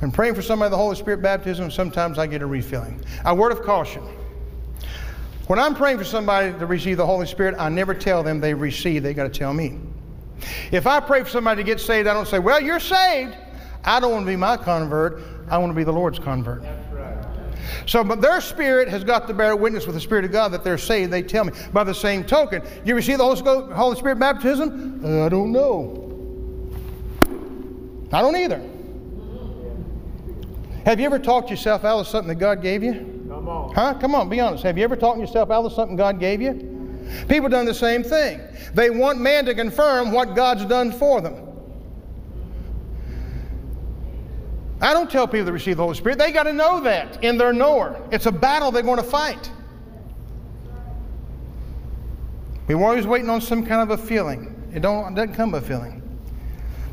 When 0.00 0.12
praying 0.12 0.34
for 0.34 0.42
somebody 0.42 0.68
the 0.68 0.76
Holy 0.76 0.96
Spirit 0.96 1.22
baptism, 1.22 1.70
sometimes 1.70 2.18
I 2.18 2.26
get 2.26 2.42
a 2.42 2.46
refilling. 2.46 3.02
A 3.24 3.34
word 3.34 3.50
of 3.50 3.62
caution. 3.62 4.06
When 5.46 5.58
I'm 5.60 5.74
praying 5.74 5.98
for 5.98 6.04
somebody 6.04 6.58
to 6.58 6.66
receive 6.66 6.96
the 6.96 7.06
Holy 7.06 7.26
Spirit, 7.26 7.54
I 7.58 7.68
never 7.68 7.94
tell 7.94 8.22
them 8.22 8.40
they 8.40 8.52
receive. 8.52 9.02
They 9.02 9.14
got 9.14 9.32
to 9.32 9.38
tell 9.38 9.54
me. 9.54 9.78
If 10.72 10.86
I 10.86 11.00
pray 11.00 11.22
for 11.22 11.28
somebody 11.28 11.62
to 11.62 11.66
get 11.66 11.80
saved, 11.80 12.08
I 12.08 12.14
don't 12.14 12.26
say, 12.26 12.38
"Well, 12.38 12.60
you're 12.60 12.80
saved." 12.80 13.36
I 13.84 14.00
don't 14.00 14.10
want 14.10 14.24
to 14.24 14.30
be 14.30 14.36
my 14.36 14.56
convert. 14.56 15.22
I 15.48 15.58
want 15.58 15.70
to 15.70 15.76
be 15.76 15.84
the 15.84 15.92
Lord's 15.92 16.18
convert. 16.18 16.64
So, 17.86 18.02
but 18.02 18.20
their 18.20 18.40
spirit 18.40 18.88
has 18.88 19.04
got 19.04 19.28
to 19.28 19.34
bear 19.34 19.54
witness 19.54 19.86
with 19.86 19.94
the 19.94 20.00
Spirit 20.00 20.24
of 20.24 20.32
God 20.32 20.48
that 20.48 20.64
they're 20.64 20.76
saved. 20.76 21.12
They 21.12 21.22
tell 21.22 21.44
me. 21.44 21.52
By 21.72 21.84
the 21.84 21.94
same 21.94 22.24
token, 22.24 22.62
you 22.84 22.96
receive 22.96 23.18
the 23.18 23.24
Holy 23.24 23.96
Spirit 23.96 24.18
baptism? 24.18 25.00
Uh, 25.04 25.26
I 25.26 25.28
don't 25.28 25.52
know. 25.52 26.02
I 28.12 28.22
don't 28.22 28.36
either. 28.36 28.60
Have 30.84 30.98
you 30.98 31.06
ever 31.06 31.20
talked 31.20 31.50
yourself 31.50 31.84
out 31.84 32.00
of 32.00 32.08
something 32.08 32.28
that 32.28 32.36
God 32.36 32.60
gave 32.60 32.82
you? 32.82 33.15
Huh? 33.46 33.94
Come 33.94 34.14
on, 34.14 34.28
be 34.28 34.40
honest. 34.40 34.64
Have 34.64 34.76
you 34.76 34.84
ever 34.84 34.96
talked 34.96 35.20
yourself 35.20 35.50
out 35.50 35.64
of 35.64 35.72
something 35.72 35.96
God 35.96 36.18
gave 36.18 36.42
you? 36.42 36.72
People 37.28 37.48
done 37.48 37.66
the 37.66 37.74
same 37.74 38.02
thing. 38.02 38.40
They 38.74 38.90
want 38.90 39.20
man 39.20 39.44
to 39.44 39.54
confirm 39.54 40.10
what 40.10 40.34
God's 40.34 40.64
done 40.64 40.90
for 40.90 41.20
them. 41.20 41.42
I 44.80 44.92
don't 44.92 45.10
tell 45.10 45.26
people 45.26 45.46
to 45.46 45.52
receive 45.52 45.76
the 45.76 45.82
Holy 45.82 45.94
Spirit. 45.94 46.18
They 46.18 46.32
got 46.32 46.42
to 46.42 46.52
know 46.52 46.80
that 46.80 47.22
in 47.24 47.38
their 47.38 47.52
knower. 47.52 48.00
It's 48.10 48.26
a 48.26 48.32
battle 48.32 48.70
they're 48.70 48.82
going 48.82 48.98
to 48.98 49.02
fight. 49.02 49.50
We're 52.68 52.84
always 52.84 53.06
waiting 53.06 53.30
on 53.30 53.40
some 53.40 53.64
kind 53.64 53.88
of 53.88 53.98
a 53.98 54.02
feeling. 54.02 54.52
It, 54.74 54.80
don't, 54.80 55.12
it 55.12 55.14
doesn't 55.14 55.34
come 55.34 55.52
by 55.52 55.60
feeling. 55.60 56.02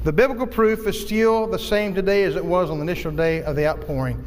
The 0.04 0.14
biblical 0.14 0.46
proof 0.46 0.86
is 0.86 1.00
still 1.00 1.48
the 1.48 1.58
same 1.58 1.96
today 1.96 2.24
as 2.24 2.36
it 2.36 2.46
was 2.46 2.70
on 2.70 2.78
the 2.78 2.84
initial 2.84 3.12
day 3.12 3.42
of 3.44 3.56
the 3.56 3.68
outpouring. 3.68 4.24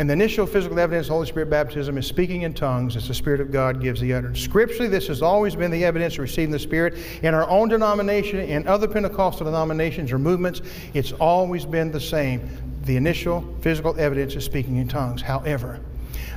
And 0.00 0.08
the 0.08 0.14
initial 0.14 0.46
physical 0.46 0.80
evidence 0.80 1.08
of 1.08 1.12
Holy 1.12 1.26
Spirit 1.26 1.50
baptism 1.50 1.98
is 1.98 2.06
speaking 2.06 2.40
in 2.40 2.54
tongues 2.54 2.96
as 2.96 3.06
the 3.06 3.12
Spirit 3.12 3.38
of 3.38 3.52
God 3.52 3.82
gives 3.82 4.00
the 4.00 4.14
utterance. 4.14 4.40
Scripturally, 4.40 4.88
this 4.88 5.06
has 5.08 5.20
always 5.20 5.54
been 5.54 5.70
the 5.70 5.84
evidence 5.84 6.14
of 6.14 6.20
receiving 6.20 6.50
the 6.50 6.58
Spirit. 6.58 6.96
In 7.22 7.34
our 7.34 7.46
own 7.50 7.68
denomination 7.68 8.40
and 8.40 8.66
other 8.66 8.88
Pentecostal 8.88 9.44
denominations 9.44 10.10
or 10.10 10.18
movements, 10.18 10.62
it's 10.94 11.12
always 11.12 11.66
been 11.66 11.92
the 11.92 12.00
same. 12.00 12.48
The 12.86 12.96
initial 12.96 13.44
physical 13.60 13.94
evidence 14.00 14.34
is 14.36 14.42
speaking 14.42 14.76
in 14.76 14.88
tongues. 14.88 15.20
However, 15.20 15.80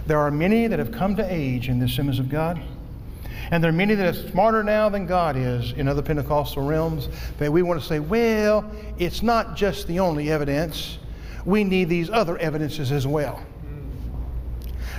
There 0.07 0.19
are 0.19 0.29
many 0.29 0.67
that 0.67 0.79
have 0.79 0.91
come 0.91 1.15
to 1.15 1.33
age 1.33 1.69
in 1.69 1.79
the 1.79 1.85
Assemblies 1.85 2.19
of 2.19 2.27
God. 2.27 2.61
And 3.49 3.63
there 3.63 3.69
are 3.69 3.73
many 3.73 3.95
that 3.95 4.13
are 4.13 4.29
smarter 4.29 4.61
now 4.61 4.89
than 4.89 5.05
God 5.05 5.37
is 5.37 5.71
in 5.71 5.87
other 5.87 6.01
Pentecostal 6.01 6.63
realms 6.63 7.07
that 7.37 7.49
we 7.49 7.61
want 7.61 7.79
to 7.79 7.87
say, 7.87 7.99
well, 7.99 8.69
it's 8.99 9.23
not 9.23 9.55
just 9.55 9.87
the 9.87 10.01
only 10.01 10.29
evidence. 10.29 10.97
We 11.45 11.63
need 11.63 11.87
these 11.87 12.09
other 12.09 12.37
evidences 12.39 12.91
as 12.91 13.07
well. 13.07 13.41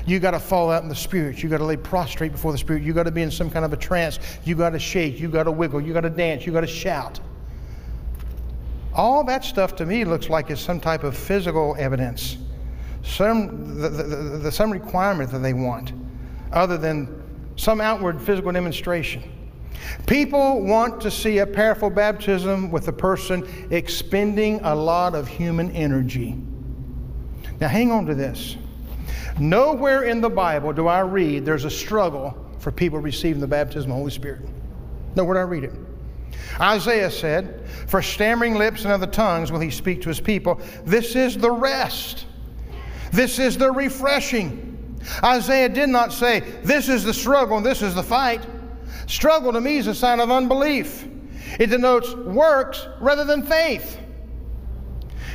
You 0.06 0.20
got 0.20 0.32
to 0.32 0.38
fall 0.38 0.70
out 0.70 0.82
in 0.82 0.88
the 0.88 0.94
spirit. 0.94 1.42
You 1.42 1.48
got 1.48 1.58
to 1.58 1.64
lay 1.64 1.76
prostrate 1.76 2.32
before 2.32 2.52
the 2.52 2.58
spirit. 2.58 2.82
You 2.82 2.92
got 2.92 3.04
to 3.04 3.10
be 3.10 3.22
in 3.22 3.30
some 3.30 3.50
kind 3.50 3.64
of 3.64 3.72
a 3.72 3.76
trance. 3.76 4.18
You 4.44 4.54
got 4.54 4.70
to 4.70 4.78
shake. 4.78 5.18
You 5.18 5.28
got 5.28 5.44
to 5.44 5.52
wiggle. 5.52 5.80
You 5.80 5.92
got 5.92 6.02
to 6.02 6.10
dance. 6.10 6.44
You 6.44 6.52
got 6.52 6.60
to 6.60 6.66
shout. 6.66 7.20
All 8.94 9.24
that 9.24 9.44
stuff 9.44 9.74
to 9.76 9.86
me 9.86 10.04
looks 10.04 10.28
like 10.28 10.50
it's 10.50 10.60
some 10.60 10.78
type 10.78 11.02
of 11.02 11.16
physical 11.16 11.74
evidence, 11.78 12.36
some, 13.02 13.80
the, 13.80 13.88
the, 13.88 14.04
the, 14.38 14.52
some 14.52 14.70
requirement 14.70 15.30
that 15.32 15.40
they 15.40 15.52
want, 15.52 15.92
other 16.52 16.78
than 16.78 17.22
some 17.56 17.80
outward 17.80 18.20
physical 18.20 18.52
demonstration. 18.52 19.22
People 20.06 20.62
want 20.62 21.00
to 21.00 21.10
see 21.10 21.38
a 21.38 21.46
powerful 21.46 21.90
baptism 21.90 22.70
with 22.70 22.86
a 22.88 22.92
person 22.92 23.66
expending 23.70 24.60
a 24.62 24.74
lot 24.74 25.14
of 25.14 25.26
human 25.26 25.70
energy. 25.72 26.38
Now, 27.60 27.68
hang 27.68 27.90
on 27.90 28.06
to 28.06 28.14
this. 28.14 28.56
Nowhere 29.38 30.05
in 30.05 30.20
the 30.20 30.31
Bible 30.31 30.72
do 30.72 30.87
I 30.87 31.00
read 31.00 31.44
there's 31.44 31.64
a 31.64 31.70
struggle 31.70 32.37
for 32.59 32.70
people 32.70 32.98
receiving 32.98 33.40
the 33.40 33.46
baptism 33.46 33.90
of 33.90 33.96
the 33.96 33.98
Holy 33.98 34.11
Spirit. 34.11 34.42
Nowhere 35.16 35.35
do 35.35 35.40
I 35.40 35.42
read 35.42 35.64
it. 35.64 35.72
Isaiah 36.61 37.11
said, 37.11 37.68
For 37.88 38.03
stammering 38.03 38.55
lips 38.55 38.85
and 38.85 38.92
other 38.92 39.07
tongues 39.07 39.50
will 39.50 39.61
he 39.61 39.70
speak 39.70 40.03
to 40.03 40.09
his 40.09 40.20
people. 40.20 40.61
This 40.85 41.16
is 41.16 41.37
the 41.37 41.50
rest. 41.50 42.27
This 43.12 43.38
is 43.38 43.59
the 43.59 43.70
refreshing. 43.70 44.70
Isaiah 45.22 45.68
did 45.68 45.88
not 45.88 46.12
say, 46.12 46.40
This 46.62 46.88
is 46.88 47.05
the 47.05 47.14
struggle 47.14 47.57
and 47.57 47.66
this 47.66 47.83
is 47.83 47.94
the 47.94 48.03
fight. 48.03 48.46
Struggle 49.07 49.53
to 49.53 49.61
me 49.61 49.77
is 49.77 49.87
a 49.87 49.94
sign 49.94 50.20
of 50.20 50.31
unbelief, 50.31 51.07
it 51.59 51.66
denotes 51.66 52.14
works 52.14 52.87
rather 53.00 53.24
than 53.24 53.42
faith. 53.42 53.98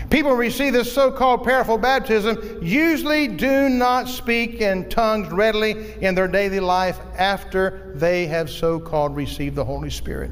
People 0.10 0.32
who 0.32 0.38
receive 0.38 0.74
this 0.74 0.92
so 0.92 1.12
called 1.12 1.44
powerful 1.44 1.78
baptism 1.78 2.60
usually 2.64 3.28
do 3.28 3.70
not 3.70 4.08
speak 4.08 4.60
in 4.60 4.90
tongues 4.90 5.32
readily 5.32 5.94
in 6.02 6.16
their 6.16 6.28
daily 6.28 6.60
life 6.60 7.00
after 7.16 7.92
they 7.96 8.26
have 8.26 8.50
so 8.50 8.80
called 8.80 9.16
received 9.16 9.56
the 9.56 9.64
Holy 9.64 9.92
Spirit. 9.92 10.32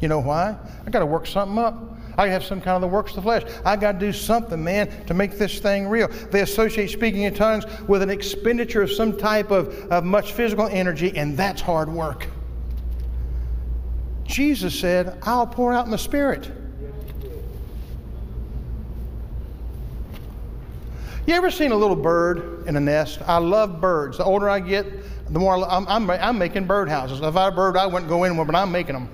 You 0.00 0.08
know 0.08 0.20
why? 0.20 0.56
I 0.86 0.90
got 0.90 1.00
to 1.00 1.06
work 1.06 1.26
something 1.26 1.58
up. 1.58 1.94
I 2.16 2.28
have 2.28 2.44
some 2.44 2.60
kind 2.60 2.76
of 2.76 2.80
the 2.80 2.88
works 2.88 3.10
of 3.10 3.16
the 3.16 3.22
flesh. 3.22 3.42
I 3.64 3.76
got 3.76 3.92
to 3.92 3.98
do 3.98 4.12
something, 4.12 4.62
man, 4.62 5.04
to 5.06 5.14
make 5.14 5.36
this 5.36 5.58
thing 5.58 5.88
real. 5.88 6.08
They 6.08 6.40
associate 6.40 6.90
speaking 6.90 7.22
in 7.22 7.34
tongues 7.34 7.64
with 7.88 8.02
an 8.02 8.10
expenditure 8.10 8.82
of 8.82 8.92
some 8.92 9.16
type 9.16 9.50
of, 9.50 9.74
of 9.90 10.04
much 10.04 10.32
physical 10.32 10.68
energy, 10.68 11.16
and 11.16 11.36
that's 11.36 11.60
hard 11.60 11.88
work. 11.88 12.28
Jesus 14.24 14.78
said, 14.78 15.18
I'll 15.22 15.46
pour 15.46 15.74
out 15.74 15.88
my 15.88 15.96
spirit. 15.96 16.50
You 21.26 21.34
ever 21.34 21.50
seen 21.50 21.72
a 21.72 21.76
little 21.76 21.96
bird 21.96 22.66
in 22.66 22.76
a 22.76 22.80
nest? 22.80 23.20
I 23.26 23.38
love 23.38 23.80
birds. 23.80 24.18
The 24.18 24.24
older 24.24 24.50
I 24.50 24.60
get, 24.60 24.86
the 25.32 25.38
more 25.38 25.54
I'm, 25.66 25.88
I'm, 25.88 26.10
I'm 26.10 26.36
making 26.36 26.66
bird 26.66 26.88
houses. 26.88 27.20
If 27.20 27.36
I 27.36 27.44
had 27.44 27.52
a 27.54 27.56
bird, 27.56 27.78
I 27.78 27.86
wouldn't 27.86 28.10
go 28.10 28.24
in 28.24 28.36
one, 28.36 28.46
but 28.46 28.54
I'm 28.54 28.70
making 28.70 28.94
them. 28.94 29.08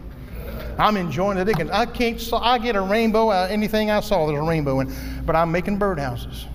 I'm 0.77 0.97
enjoying 0.97 1.37
the 1.37 1.45
dickens. 1.45 1.71
I 1.71 1.87
can't. 1.87 2.21
I 2.33 2.59
get 2.59 2.75
a 2.75 2.81
rainbow. 2.81 3.29
Uh, 3.29 3.47
anything 3.49 3.91
I 3.91 4.01
saw, 4.01 4.27
there's 4.27 4.41
a 4.41 4.43
rainbow 4.43 4.81
in. 4.81 4.93
But 5.25 5.37
I'm 5.37 5.53
making 5.53 5.79
birdhouses. 5.79 6.47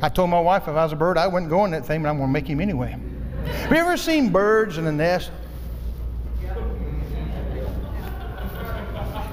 I 0.00 0.08
told 0.08 0.30
my 0.30 0.40
wife 0.40 0.62
if 0.62 0.68
I 0.68 0.84
was 0.84 0.92
a 0.92 0.96
bird, 0.96 1.18
I 1.18 1.26
wouldn't 1.26 1.50
go 1.50 1.64
in 1.64 1.70
that 1.72 1.84
thing, 1.84 2.02
but 2.02 2.08
I'm 2.08 2.16
going 2.16 2.28
to 2.28 2.32
make 2.32 2.46
him 2.46 2.60
anyway. 2.60 2.96
Have 3.44 3.72
you 3.72 3.76
ever 3.76 3.96
seen 3.96 4.30
birds 4.30 4.78
in 4.78 4.86
a 4.86 4.92
nest? 4.92 5.30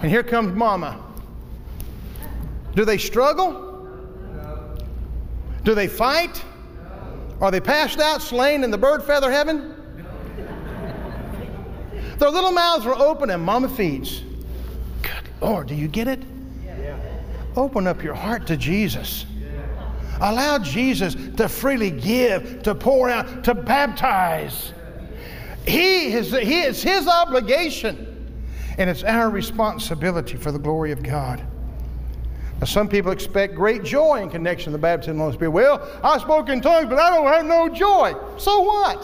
And 0.01 0.12
here 0.12 0.23
comes 0.23 0.53
Mama. 0.53 1.01
Do 2.75 2.83
they 2.83 2.97
struggle? 2.97 3.72
Do 5.63 5.73
they 5.76 5.88
fight? 5.88 6.43
Are 7.41 7.52
they 7.52 7.60
passed 7.60 7.99
out, 7.99 8.21
slain 8.21 8.63
in 8.63 8.71
the 8.71 8.78
bird 8.78 9.04
feather 9.04 9.32
heaven? 9.32 9.76
Their 12.19 12.30
little 12.30 12.52
mouths 12.52 12.86
were 12.86 12.95
open 12.95 13.30
and 13.30 13.43
mama 13.43 13.67
feeds. 13.69 14.21
Good 15.02 15.30
Lord, 15.41 15.67
do 15.67 15.76
you 15.76 15.88
get 15.88 16.08
it? 16.08 16.23
Yeah. 16.63 16.97
Open 17.56 17.88
up 17.88 18.04
your 18.04 18.13
heart 18.13 18.47
to 18.47 18.56
Jesus. 18.56 19.26
Yeah. 19.39 20.32
Allow 20.32 20.60
Jesus 20.60 21.15
to 21.36 21.49
freely 21.49 21.91
give, 21.91 22.63
to 22.63 22.76
pour 22.76 23.10
out, 23.10 23.43
to 23.43 23.54
baptize. 23.54 24.73
He 25.65 26.13
is, 26.13 26.32
he 26.32 26.62
is 26.62 26.84
his 26.84 27.08
obligation, 27.08 28.36
and 28.78 28.89
it's 28.89 29.04
our 29.04 29.30
responsibility 29.30 30.38
for 30.38 30.52
the 30.52 30.60
glory 30.60 30.91
of 30.91 31.04
God. 31.04 31.45
Now, 32.63 32.67
some 32.67 32.88
people 32.88 33.12
expect 33.12 33.56
great 33.56 33.84
joy 33.84 34.21
in 34.21 34.30
connection 34.30 34.71
to 34.71 34.78
the 34.78 34.82
baptism 34.82 35.15
of 35.15 35.17
the 35.17 35.23
Holy 35.23 35.34
Spirit. 35.34 35.52
Well, 35.52 35.86
I 36.02 36.17
spoke 36.17 36.47
in 36.47 36.62
tongues, 36.62 36.88
but 36.88 36.97
I 36.97 37.10
don't 37.10 37.28
have 37.28 37.45
no 37.45 37.67
joy. 37.67 38.13
So 38.38 38.62
what? 38.62 39.04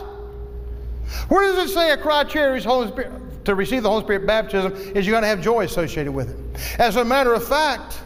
Where 1.27 1.51
does 1.51 1.69
it 1.69 1.73
say 1.73 1.91
a 1.91 1.97
criteria 1.97 2.61
Holy 2.61 2.87
Spirit, 2.87 3.11
to 3.43 3.55
receive 3.55 3.83
the 3.83 3.89
Holy 3.89 4.05
Spirit 4.05 4.25
baptism 4.25 4.71
is 4.95 5.05
you 5.05 5.11
got 5.11 5.19
to 5.19 5.27
have 5.27 5.41
joy 5.41 5.65
associated 5.65 6.13
with 6.13 6.29
it? 6.29 6.79
As 6.79 6.95
a 6.95 7.03
matter 7.03 7.33
of 7.33 7.45
fact, 7.45 7.99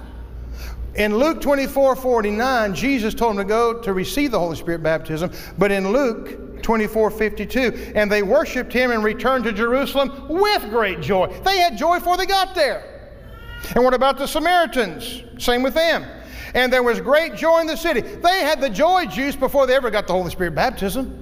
in 0.95 1.19
Luke 1.19 1.39
24 1.39 1.97
49, 1.97 2.73
Jesus 2.73 3.13
told 3.13 3.37
them 3.37 3.45
to 3.45 3.47
go 3.47 3.79
to 3.79 3.93
receive 3.93 4.31
the 4.31 4.39
Holy 4.39 4.55
Spirit 4.55 4.81
baptism, 4.81 5.31
but 5.59 5.71
in 5.71 5.91
Luke 5.91 6.63
24 6.63 7.11
52, 7.11 7.91
and 7.93 8.11
they 8.11 8.23
worshiped 8.23 8.73
him 8.73 8.89
and 8.89 9.03
returned 9.03 9.43
to 9.43 9.53
Jerusalem 9.53 10.29
with 10.29 10.67
great 10.71 10.99
joy. 10.99 11.27
They 11.45 11.59
had 11.59 11.77
joy 11.77 11.99
before 11.99 12.17
they 12.17 12.25
got 12.25 12.55
there. 12.55 12.92
And 13.75 13.83
what 13.83 13.93
about 13.93 14.17
the 14.17 14.27
Samaritans? 14.27 15.23
Same 15.37 15.63
with 15.63 15.73
them. 15.73 16.05
And 16.53 16.71
there 16.71 16.83
was 16.83 17.01
great 17.01 17.35
joy 17.35 17.61
in 17.61 17.67
the 17.67 17.77
city. 17.77 18.01
They 18.01 18.39
had 18.41 18.61
the 18.61 18.69
joy 18.69 19.05
juice 19.05 19.35
before 19.35 19.65
they 19.65 19.75
ever 19.75 19.89
got 19.89 20.05
the 20.07 20.13
Holy 20.13 20.29
Spirit 20.29 20.53
baptism. 20.53 21.19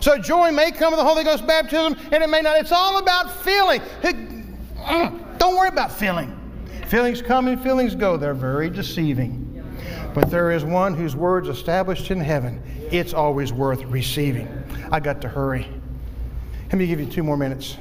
So 0.00 0.18
joy 0.18 0.52
may 0.52 0.70
come 0.70 0.92
with 0.92 0.98
the 0.98 1.04
Holy 1.04 1.24
Ghost 1.24 1.46
baptism, 1.46 1.96
and 2.12 2.22
it 2.22 2.28
may 2.28 2.40
not. 2.40 2.58
It's 2.58 2.72
all 2.72 2.98
about 2.98 3.30
feeling. 3.42 3.80
Mm, 4.02 5.38
don't 5.38 5.56
worry 5.56 5.68
about 5.68 5.92
feeling. 5.92 6.38
Feelings 6.86 7.22
come 7.22 7.48
and 7.48 7.60
feelings 7.62 7.94
go. 7.94 8.16
They're 8.16 8.34
very 8.34 8.70
deceiving. 8.70 9.48
But 10.14 10.30
there 10.30 10.50
is 10.50 10.64
one 10.64 10.94
whose 10.94 11.16
words 11.16 11.48
established 11.48 12.10
in 12.10 12.20
heaven. 12.20 12.62
It's 12.90 13.14
always 13.14 13.52
worth 13.52 13.82
receiving. 13.84 14.48
I 14.90 15.00
got 15.00 15.20
to 15.22 15.28
hurry. 15.28 15.66
Let 16.66 16.74
me 16.74 16.86
give 16.86 17.00
you 17.00 17.06
two 17.06 17.22
more 17.22 17.36
minutes. 17.36 17.76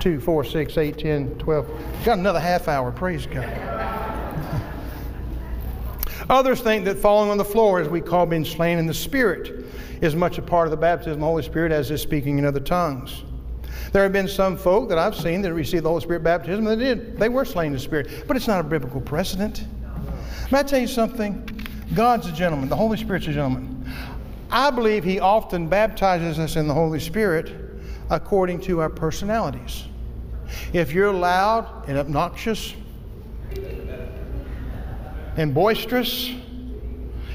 Two, 0.00 0.18
four, 0.18 0.44
six, 0.44 0.78
eight, 0.78 0.98
ten, 0.98 1.34
twelve. 1.38 1.68
Got 2.04 2.18
another 2.18 2.40
half 2.40 2.68
hour. 2.68 2.90
Praise 2.90 3.26
God. 3.26 3.44
Others 6.30 6.62
think 6.62 6.84
that 6.86 6.96
falling 6.96 7.30
on 7.30 7.36
the 7.36 7.44
floor, 7.44 7.80
as 7.80 7.88
we 7.88 8.00
call 8.00 8.24
being 8.24 8.44
slain 8.44 8.78
in 8.78 8.86
the 8.86 8.94
Spirit, 8.94 9.66
is 10.00 10.16
much 10.16 10.38
a 10.38 10.42
part 10.42 10.66
of 10.66 10.70
the 10.70 10.76
baptism 10.76 11.12
of 11.12 11.20
the 11.20 11.26
Holy 11.26 11.42
Spirit 11.42 11.70
as 11.70 11.90
is 11.90 12.00
speaking 12.00 12.38
in 12.38 12.44
other 12.44 12.60
tongues. 12.60 13.24
There 13.92 14.02
have 14.02 14.12
been 14.12 14.28
some 14.28 14.56
folk 14.56 14.88
that 14.88 14.98
I've 14.98 15.16
seen 15.16 15.42
that 15.42 15.52
received 15.52 15.84
the 15.84 15.88
Holy 15.88 16.00
Spirit 16.00 16.22
baptism 16.22 16.64
that 16.64 16.78
did. 16.78 17.18
They 17.18 17.28
were 17.28 17.44
slain 17.44 17.68
in 17.68 17.72
the 17.74 17.78
Spirit, 17.78 18.24
but 18.26 18.36
it's 18.36 18.46
not 18.46 18.60
a 18.60 18.64
biblical 18.64 19.00
precedent. 19.00 19.66
May 20.50 20.60
I 20.60 20.62
tell 20.62 20.80
you 20.80 20.86
something? 20.86 21.46
God's 21.94 22.28
a 22.28 22.32
gentleman. 22.32 22.68
The 22.68 22.76
Holy 22.76 22.96
Spirit's 22.96 23.26
a 23.26 23.32
gentleman. 23.32 23.84
I 24.50 24.70
believe 24.70 25.04
He 25.04 25.20
often 25.20 25.68
baptizes 25.68 26.38
us 26.38 26.56
in 26.56 26.66
the 26.66 26.74
Holy 26.74 27.00
Spirit 27.00 27.52
according 28.10 28.60
to 28.62 28.80
our 28.80 28.88
personalities. 28.88 29.84
If 30.72 30.92
you're 30.92 31.12
loud 31.12 31.88
and 31.88 31.98
obnoxious 31.98 32.74
and 35.36 35.54
boisterous, 35.54 36.32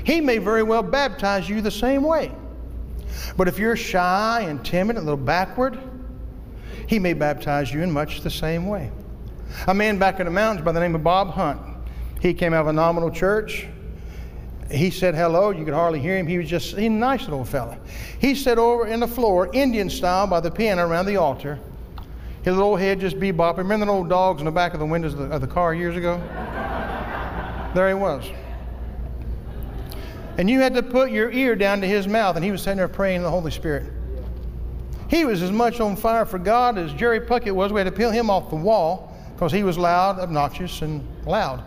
He 0.06 0.21
may 0.21 0.38
very 0.38 0.63
well 0.63 0.84
baptize 0.84 1.49
you 1.49 1.62
the 1.62 1.71
same 1.71 2.04
way. 2.04 2.32
But 3.36 3.47
if 3.47 3.58
you're 3.58 3.75
shy 3.75 4.45
and 4.47 4.63
timid 4.63 4.97
and 4.97 5.04
a 5.04 5.10
little 5.10 5.25
backward, 5.25 5.80
he 6.88 6.99
may 6.99 7.13
baptize 7.13 7.73
you 7.73 7.82
in 7.82 7.91
much 7.91 8.21
the 8.21 8.30
same 8.30 8.67
way. 8.67 8.91
A 9.67 9.73
man 9.73 9.97
back 9.97 10.19
in 10.19 10.25
the 10.25 10.32
mountains 10.32 10.63
by 10.63 10.71
the 10.71 10.80
name 10.80 10.93
of 10.93 11.04
Bob 11.04 11.32
Hunt, 11.32 11.60
he 12.21 12.34
came 12.34 12.54
out 12.54 12.62
of 12.62 12.67
a 12.67 12.73
nominal 12.73 13.10
church. 13.10 13.67
He 14.69 14.91
said 14.91 15.15
hello. 15.15 15.49
You 15.49 15.65
could 15.65 15.73
hardly 15.73 15.99
hear 15.99 16.17
him. 16.17 16.28
He 16.28 16.38
was 16.38 16.49
just 16.49 16.73
a 16.75 16.88
nice 16.88 17.23
little 17.23 17.45
fella. 17.45 17.78
He 18.19 18.36
sat 18.36 18.60
over 18.60 18.86
in 18.88 18.99
the 18.99 19.08
floor, 19.08 19.49
Indian 19.54 19.89
style, 19.89 20.28
by 20.28 20.39
the 20.39 20.51
piano 20.51 20.88
around 20.88 21.08
the 21.08 21.17
altar. 21.17 21.60
His 22.46 22.56
little 22.56 22.76
head 22.76 23.00
just 23.00 23.20
bebopping. 23.20 23.58
Remember 23.58 23.88
the 23.88 23.92
old 23.92 24.08
dogs 24.08 24.40
in 24.40 24.46
the 24.46 24.52
back 24.52 24.76
of 24.76 24.80
the 24.80 24.86
windows 24.86 25.14
of 25.14 25.20
the, 25.20 25.36
of 25.36 25.42
the 25.42 25.48
car 25.48 25.74
years 25.74 25.98
ago? 25.98 26.20
there 27.74 27.88
he 27.88 27.96
was. 27.96 28.24
And 30.38 30.48
you 30.48 30.60
had 30.60 30.76
to 30.76 30.84
put 30.84 31.10
your 31.10 31.32
ear 31.32 31.56
down 31.56 31.82
to 31.82 31.88
his 31.88 32.08
mouth, 32.08 32.36
and 32.36 32.46
he 32.46 32.52
was 32.52 32.62
sitting 32.62 32.78
there 32.78 32.88
praying 32.88 33.18
in 33.18 33.24
the 33.24 33.32
Holy 33.32 33.50
Spirit. 33.50 33.92
He 35.10 35.26
was 35.26 35.42
as 35.42 35.52
much 35.52 35.80
on 35.80 35.96
fire 35.96 36.24
for 36.24 36.38
God 36.38 36.78
as 36.78 36.94
Jerry 36.94 37.20
Puckett 37.20 37.56
was. 37.56 37.74
We 37.74 37.80
had 37.80 37.86
to 37.86 37.92
peel 37.92 38.12
him 38.12 38.30
off 38.30 38.52
the 38.52 38.58
wall 38.58 39.18
because 39.34 39.52
he 39.52 39.64
was 39.64 39.80
loud, 39.80 40.20
obnoxious, 40.20 40.84
and 40.84 41.04
loud. 41.26 41.64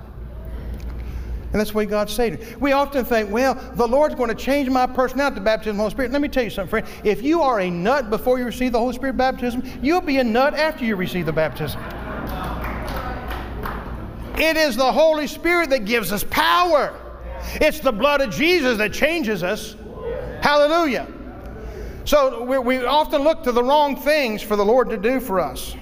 And 1.51 1.61
that's 1.61 1.71
the 1.71 1.79
way 1.79 1.87
God 1.87 2.11
saved 2.11 2.43
him. 2.43 2.61
We 2.61 2.73
often 2.73 3.07
think, 3.07 3.31
well, 3.31 3.55
the 3.75 3.89
Lord's 3.89 4.15
going 4.15 4.29
to 4.29 4.35
change 4.35 4.69
my 4.69 4.87
personality 4.87 5.37
to 5.37 5.41
baptism 5.41 5.71
of 5.71 5.77
the 5.77 5.83
Holy 5.83 5.91
Spirit. 5.93 6.11
Let 6.13 6.21
me 6.21 6.29
tell 6.29 6.45
you 6.45 6.51
something, 6.51 6.69
friend. 6.69 6.87
If 7.05 7.23
you 7.23 7.41
are 7.41 7.61
a 7.61 7.71
nut 7.71 8.11
before 8.11 8.39
you 8.39 8.45
receive 8.45 8.73
the 8.73 8.79
Holy 8.79 8.95
Spirit 8.95 9.17
baptism, 9.17 9.63
you'll 9.81 10.03
be 10.03 10.19
a 10.19 10.25
nut 10.25 10.53
after 10.53 10.85
you 10.85 10.95
receive 10.95 11.25
the 11.25 11.33
baptism. 11.33 11.81
It 14.37 14.57
is 14.57 14.77
the 14.77 14.93
Holy 14.93 15.27
Spirit 15.27 15.71
that 15.71 15.85
gives 15.85 16.13
us 16.13 16.23
power. 16.25 16.95
It's 17.55 17.81
the 17.81 17.93
blood 17.93 18.21
of 18.21 18.31
Jesus 18.31 18.77
that 18.79 18.93
changes 18.93 19.43
us. 19.43 19.75
Hallelujah. 20.43 21.09
So 22.05 22.45
we, 22.45 22.59
we 22.59 22.85
often 22.85 23.23
look 23.23 23.43
to 23.45 23.53
the 23.53 23.63
wrong 23.63 23.97
things 23.97 24.43
for 24.43 24.55
the 24.55 24.65
Lord 24.65 24.91
to 24.91 24.97
do 24.97 25.19
for 25.19 25.41
us. 25.41 25.75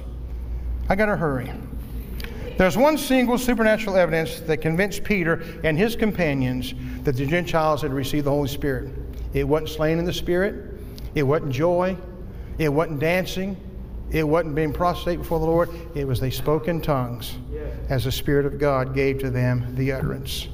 I 0.88 0.94
got 0.94 1.06
to 1.06 1.16
hurry. 1.16 1.52
There's 2.56 2.76
one 2.76 2.96
single 2.96 3.36
supernatural 3.36 3.96
evidence 3.96 4.40
that 4.40 4.58
convinced 4.58 5.04
Peter 5.04 5.44
and 5.62 5.76
his 5.76 5.94
companions 5.94 6.72
that 7.02 7.16
the 7.16 7.26
Gentiles 7.26 7.82
had 7.82 7.92
received 7.92 8.24
the 8.24 8.30
Holy 8.30 8.48
Spirit. 8.48 8.90
It 9.34 9.44
wasn't 9.44 9.68
slain 9.70 9.98
in 9.98 10.06
the 10.06 10.12
Spirit, 10.12 10.80
it 11.14 11.22
wasn't 11.22 11.52
joy, 11.52 11.96
it 12.56 12.70
wasn't 12.70 13.00
dancing, 13.00 13.58
it 14.10 14.22
wasn't 14.22 14.54
being 14.54 14.72
prostrate 14.72 15.18
before 15.18 15.38
the 15.38 15.44
Lord. 15.44 15.68
It 15.94 16.06
was 16.06 16.18
they 16.18 16.30
spoke 16.30 16.68
in 16.68 16.80
tongues 16.80 17.34
as 17.90 18.04
the 18.04 18.12
Spirit 18.12 18.46
of 18.46 18.58
God 18.58 18.94
gave 18.94 19.18
to 19.18 19.30
them 19.30 19.74
the 19.74 19.92
utterance. 19.92 20.48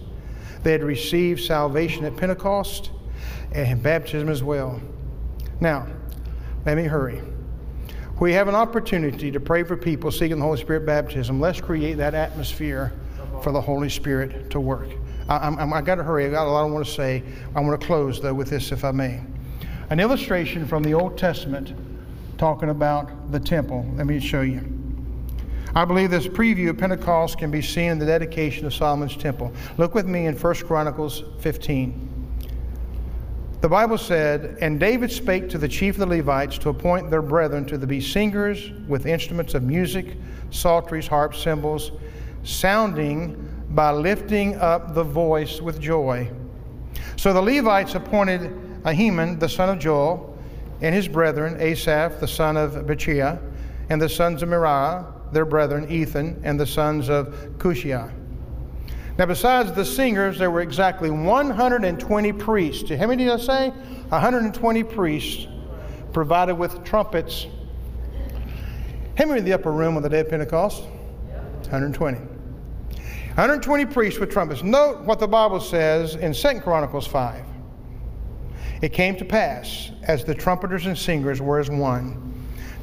They 0.64 0.72
had 0.72 0.82
received 0.82 1.42
salvation 1.42 2.04
at 2.04 2.16
Pentecost 2.16 2.90
and 3.52 3.80
baptism 3.80 4.28
as 4.28 4.42
well. 4.42 4.80
Now, 5.60 5.86
let 6.64 6.76
me 6.76 6.84
hurry 6.84 7.22
we 8.22 8.32
have 8.32 8.46
an 8.46 8.54
opportunity 8.54 9.32
to 9.32 9.40
pray 9.40 9.64
for 9.64 9.76
people 9.76 10.12
seeking 10.12 10.38
the 10.38 10.44
Holy 10.44 10.60
Spirit 10.60 10.86
baptism, 10.86 11.40
let's 11.40 11.60
create 11.60 11.94
that 11.94 12.14
atmosphere 12.14 12.92
for 13.42 13.50
the 13.50 13.60
Holy 13.60 13.88
Spirit 13.88 14.48
to 14.48 14.60
work. 14.60 14.90
I, 15.28 15.48
I, 15.48 15.78
I 15.78 15.80
got 15.80 15.96
to 15.96 16.04
hurry. 16.04 16.26
I 16.26 16.30
got 16.30 16.46
a 16.46 16.48
lot 16.48 16.62
I 16.62 16.70
want 16.70 16.86
to 16.86 16.92
say. 16.92 17.24
I 17.56 17.60
want 17.60 17.80
to 17.80 17.84
close, 17.84 18.22
though, 18.22 18.32
with 18.32 18.48
this, 18.48 18.70
if 18.70 18.84
I 18.84 18.92
may. 18.92 19.20
An 19.90 19.98
illustration 19.98 20.68
from 20.68 20.84
the 20.84 20.94
Old 20.94 21.18
Testament 21.18 21.74
talking 22.38 22.68
about 22.68 23.32
the 23.32 23.40
temple. 23.40 23.84
Let 23.96 24.06
me 24.06 24.20
show 24.20 24.42
you. 24.42 24.60
I 25.74 25.84
believe 25.84 26.12
this 26.12 26.28
preview 26.28 26.70
of 26.70 26.78
Pentecost 26.78 27.38
can 27.38 27.50
be 27.50 27.60
seen 27.60 27.90
in 27.90 27.98
the 27.98 28.06
dedication 28.06 28.66
of 28.66 28.72
Solomon's 28.72 29.16
temple. 29.16 29.52
Look 29.78 29.96
with 29.96 30.06
me 30.06 30.26
in 30.26 30.36
1 30.36 30.54
Chronicles 30.68 31.24
15. 31.40 32.01
The 33.62 33.68
Bible 33.68 33.96
said, 33.96 34.58
And 34.60 34.80
David 34.80 35.12
spake 35.12 35.48
to 35.50 35.56
the 35.56 35.68
chief 35.68 35.94
of 35.94 36.00
the 36.00 36.16
Levites 36.16 36.58
to 36.58 36.70
appoint 36.70 37.10
their 37.10 37.22
brethren 37.22 37.64
to 37.66 37.78
be 37.78 38.00
singers 38.00 38.72
with 38.88 39.06
instruments 39.06 39.54
of 39.54 39.62
music, 39.62 40.16
psalteries, 40.50 41.06
harps, 41.06 41.40
cymbals, 41.40 41.92
sounding 42.42 43.36
by 43.70 43.92
lifting 43.92 44.56
up 44.56 44.94
the 44.94 45.04
voice 45.04 45.60
with 45.60 45.80
joy. 45.80 46.28
So 47.14 47.32
the 47.32 47.40
Levites 47.40 47.94
appointed 47.94 48.50
Ahiman, 48.82 49.38
the 49.38 49.48
son 49.48 49.68
of 49.68 49.78
Joel, 49.78 50.36
and 50.80 50.92
his 50.92 51.06
brethren, 51.06 51.56
Asaph, 51.60 52.18
the 52.18 52.26
son 52.26 52.56
of 52.56 52.72
Bechiah, 52.72 53.40
and 53.90 54.02
the 54.02 54.08
sons 54.08 54.42
of 54.42 54.48
Merari, 54.48 55.04
their 55.30 55.44
brethren, 55.44 55.88
Ethan, 55.88 56.40
and 56.42 56.58
the 56.58 56.66
sons 56.66 57.08
of 57.08 57.28
Cushiah. 57.58 58.10
Now, 59.18 59.26
besides 59.26 59.72
the 59.72 59.84
singers, 59.84 60.38
there 60.38 60.50
were 60.50 60.62
exactly 60.62 61.10
120 61.10 62.32
priests. 62.32 62.90
How 62.90 63.06
many 63.06 63.24
did 63.24 63.32
I 63.32 63.36
say? 63.36 63.68
120 64.08 64.84
priests 64.84 65.46
provided 66.14 66.54
with 66.54 66.82
trumpets. 66.82 67.46
How 69.18 69.26
many 69.26 69.40
in 69.40 69.44
the 69.44 69.52
upper 69.52 69.70
room 69.70 69.96
on 69.96 70.02
the 70.02 70.08
day 70.08 70.20
of 70.20 70.30
Pentecost? 70.30 70.84
120. 71.64 72.18
120 72.18 73.86
priests 73.86 74.18
with 74.18 74.30
trumpets. 74.30 74.62
Note 74.62 75.02
what 75.02 75.18
the 75.18 75.28
Bible 75.28 75.60
says 75.60 76.14
in 76.14 76.32
2 76.32 76.60
Chronicles 76.60 77.06
5. 77.06 77.44
It 78.80 78.94
came 78.94 79.16
to 79.16 79.24
pass, 79.26 79.90
as 80.04 80.24
the 80.24 80.34
trumpeters 80.34 80.86
and 80.86 80.96
singers 80.96 81.40
were 81.40 81.58
as 81.58 81.70
one, 81.70 82.34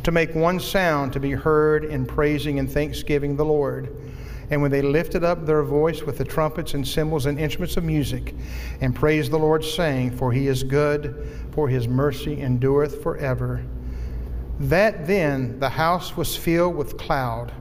to 0.03 0.11
make 0.11 0.33
one 0.35 0.59
sound 0.59 1.11
to 1.13 1.19
be 1.19 1.31
heard 1.31 1.85
in 1.85 2.05
praising 2.05 2.59
and 2.59 2.71
thanksgiving 2.71 3.35
the 3.35 3.45
Lord 3.45 3.95
and 4.49 4.61
when 4.61 4.71
they 4.71 4.81
lifted 4.81 5.23
up 5.23 5.45
their 5.45 5.63
voice 5.63 6.01
with 6.01 6.17
the 6.17 6.25
trumpets 6.25 6.73
and 6.73 6.87
cymbals 6.87 7.27
and 7.27 7.39
instruments 7.39 7.77
of 7.77 7.83
music, 7.83 8.33
and 8.81 8.95
praised 8.95 9.31
the 9.31 9.37
Lord, 9.37 9.63
saying, 9.63 10.17
For 10.17 10.31
he 10.31 10.47
is 10.47 10.63
good, 10.63 11.27
for 11.51 11.67
his 11.67 11.87
mercy 11.87 12.41
endureth 12.41 13.03
forever. 13.03 13.63
That 14.59 15.05
then 15.05 15.59
the 15.59 15.69
house 15.69 16.17
was 16.17 16.35
filled 16.35 16.75
with 16.75 16.97
cloud, 16.97 17.53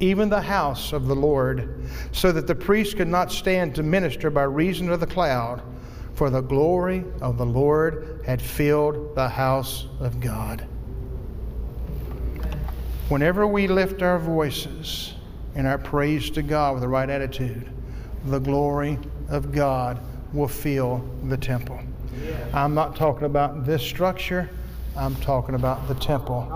even 0.00 0.28
the 0.28 0.40
house 0.40 0.92
of 0.92 1.06
the 1.06 1.14
Lord, 1.14 1.84
so 2.12 2.32
that 2.32 2.46
the 2.46 2.54
priest 2.54 2.96
could 2.96 3.08
not 3.08 3.30
stand 3.30 3.74
to 3.74 3.82
minister 3.82 4.30
by 4.30 4.44
reason 4.44 4.90
of 4.90 5.00
the 5.00 5.06
cloud, 5.06 5.62
for 6.14 6.30
the 6.30 6.40
glory 6.40 7.04
of 7.20 7.36
the 7.36 7.46
Lord 7.46 8.20
had 8.24 8.40
filled 8.40 9.14
the 9.14 9.28
house 9.28 9.86
of 10.00 10.18
God. 10.18 10.66
Whenever 13.08 13.46
we 13.46 13.66
lift 13.66 14.02
our 14.02 14.18
voices, 14.18 15.14
and 15.54 15.66
our 15.66 15.78
praise 15.78 16.30
to 16.30 16.42
God 16.42 16.74
with 16.74 16.82
the 16.82 16.88
right 16.88 17.08
attitude, 17.08 17.68
the 18.26 18.38
glory 18.38 18.98
of 19.28 19.52
God 19.52 20.00
will 20.32 20.48
fill 20.48 21.04
the 21.24 21.36
temple. 21.36 21.80
I'm 22.52 22.74
not 22.74 22.96
talking 22.96 23.24
about 23.24 23.64
this 23.64 23.82
structure. 23.82 24.48
I'm 24.96 25.16
talking 25.16 25.54
about 25.54 25.88
the 25.88 25.94
temple 25.94 26.46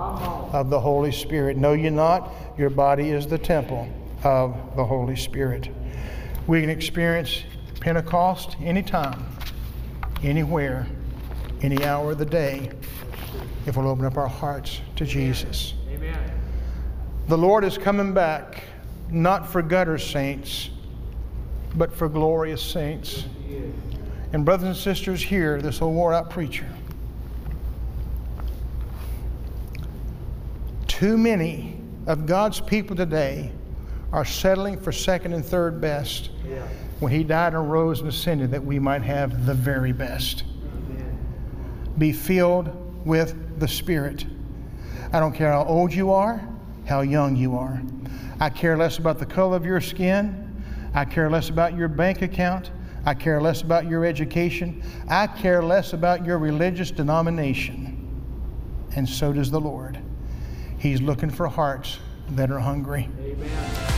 of 0.53 0.71
the 0.71 0.79
Holy 0.79 1.13
Spirit. 1.13 1.57
Know 1.57 1.73
you're 1.73 1.91
not. 1.91 2.33
Your 2.59 2.71
body 2.71 3.11
is 3.11 3.27
the 3.27 3.39
temple 3.39 3.89
of 4.23 4.55
the 4.77 4.85
Holy 4.85 5.17
Spirit. 5.17 5.71
We 6.47 6.61
can 6.61 6.71
experience 6.71 7.43
Pentecost 7.81 8.57
anytime, 8.61 9.25
anywhere, 10.23 10.87
any 11.63 11.85
hour 11.85 12.13
of 12.13 12.19
the 12.19 12.27
day, 12.27 12.71
if 13.65 13.77
we'll 13.77 13.89
open 13.89 14.05
up 14.05 14.17
our 14.17 14.29
hearts 14.29 14.81
to 14.97 15.05
Jesus. 15.05 15.75
Amen. 15.89 16.19
The 17.29 17.39
Lord 17.39 17.65
is 17.65 17.79
coming 17.79 18.13
back 18.13 18.63
not 19.11 19.49
for 19.49 19.63
gutter 19.63 19.99
saints, 19.99 20.71
but 21.75 21.93
for 21.93 22.09
glorious 22.09 22.63
saints. 22.63 23.25
And, 24.33 24.45
brothers 24.45 24.69
and 24.69 24.77
sisters, 24.77 25.23
hear 25.23 25.63
this 25.63 25.81
old 25.81 25.95
wore 25.95 26.13
out 26.13 26.31
preacher. 26.31 26.67
Too 30.87 31.17
many 31.17 31.79
of 32.07 32.27
God's 32.27 32.61
people 32.61 32.97
today 32.97 33.53
are 34.13 34.25
settling 34.25 34.79
for 34.81 34.93
second 34.93 35.33
and 35.33 35.45
third 35.45 35.81
best 35.81 36.31
yeah. 36.49 36.67
when 37.01 37.13
He 37.13 37.23
died 37.23 37.55
and 37.55 37.71
rose 37.71 38.01
and 38.01 38.09
ascended 38.09 38.51
that 38.51 38.65
we 38.65 38.79
might 38.79 39.03
have 39.03 39.47
the 39.47 39.55
very 39.55 39.93
best. 39.93 40.45
Amen. 40.45 41.19
Be 41.99 42.13
filled 42.13 42.71
with 43.07 43.59
the 43.61 43.69
Spirit. 43.69 44.25
I 45.13 45.21
don't 45.21 45.35
care 45.35 45.53
how 45.53 45.65
old 45.65 45.93
you 45.95 46.11
are, 46.13 46.47
how 46.87 47.03
young 47.03 47.37
you 47.37 47.57
are. 47.57 47.83
I 48.41 48.51
care 48.51 48.77
less 48.77 48.99
about 48.99 49.19
the 49.19 49.27
color 49.27 49.57
of 49.57 49.65
your 49.65 49.81
skin. 49.81 50.65
I 50.95 51.05
care 51.05 51.29
less 51.29 51.51
about 51.51 51.77
your 51.77 51.89
bank 51.89 52.23
account. 52.23 52.71
I 53.05 53.15
care 53.15 53.41
less 53.41 53.63
about 53.63 53.89
your 53.89 54.05
education. 54.05 54.83
I 55.09 55.27
care 55.27 55.63
less 55.63 55.93
about 55.93 56.25
your 56.25 56.39
religious 56.39 56.91
denomination. 56.91 57.93
And 58.97 59.09
so 59.09 59.33
does 59.33 59.51
the 59.51 59.61
Lord. 59.61 59.99
He's 60.79 61.01
looking 61.01 61.31
for 61.31 61.47
hearts 61.49 61.99
that 62.31 62.51
are 62.51 62.61
hungry. 62.61 63.09
Amen. 63.21 63.96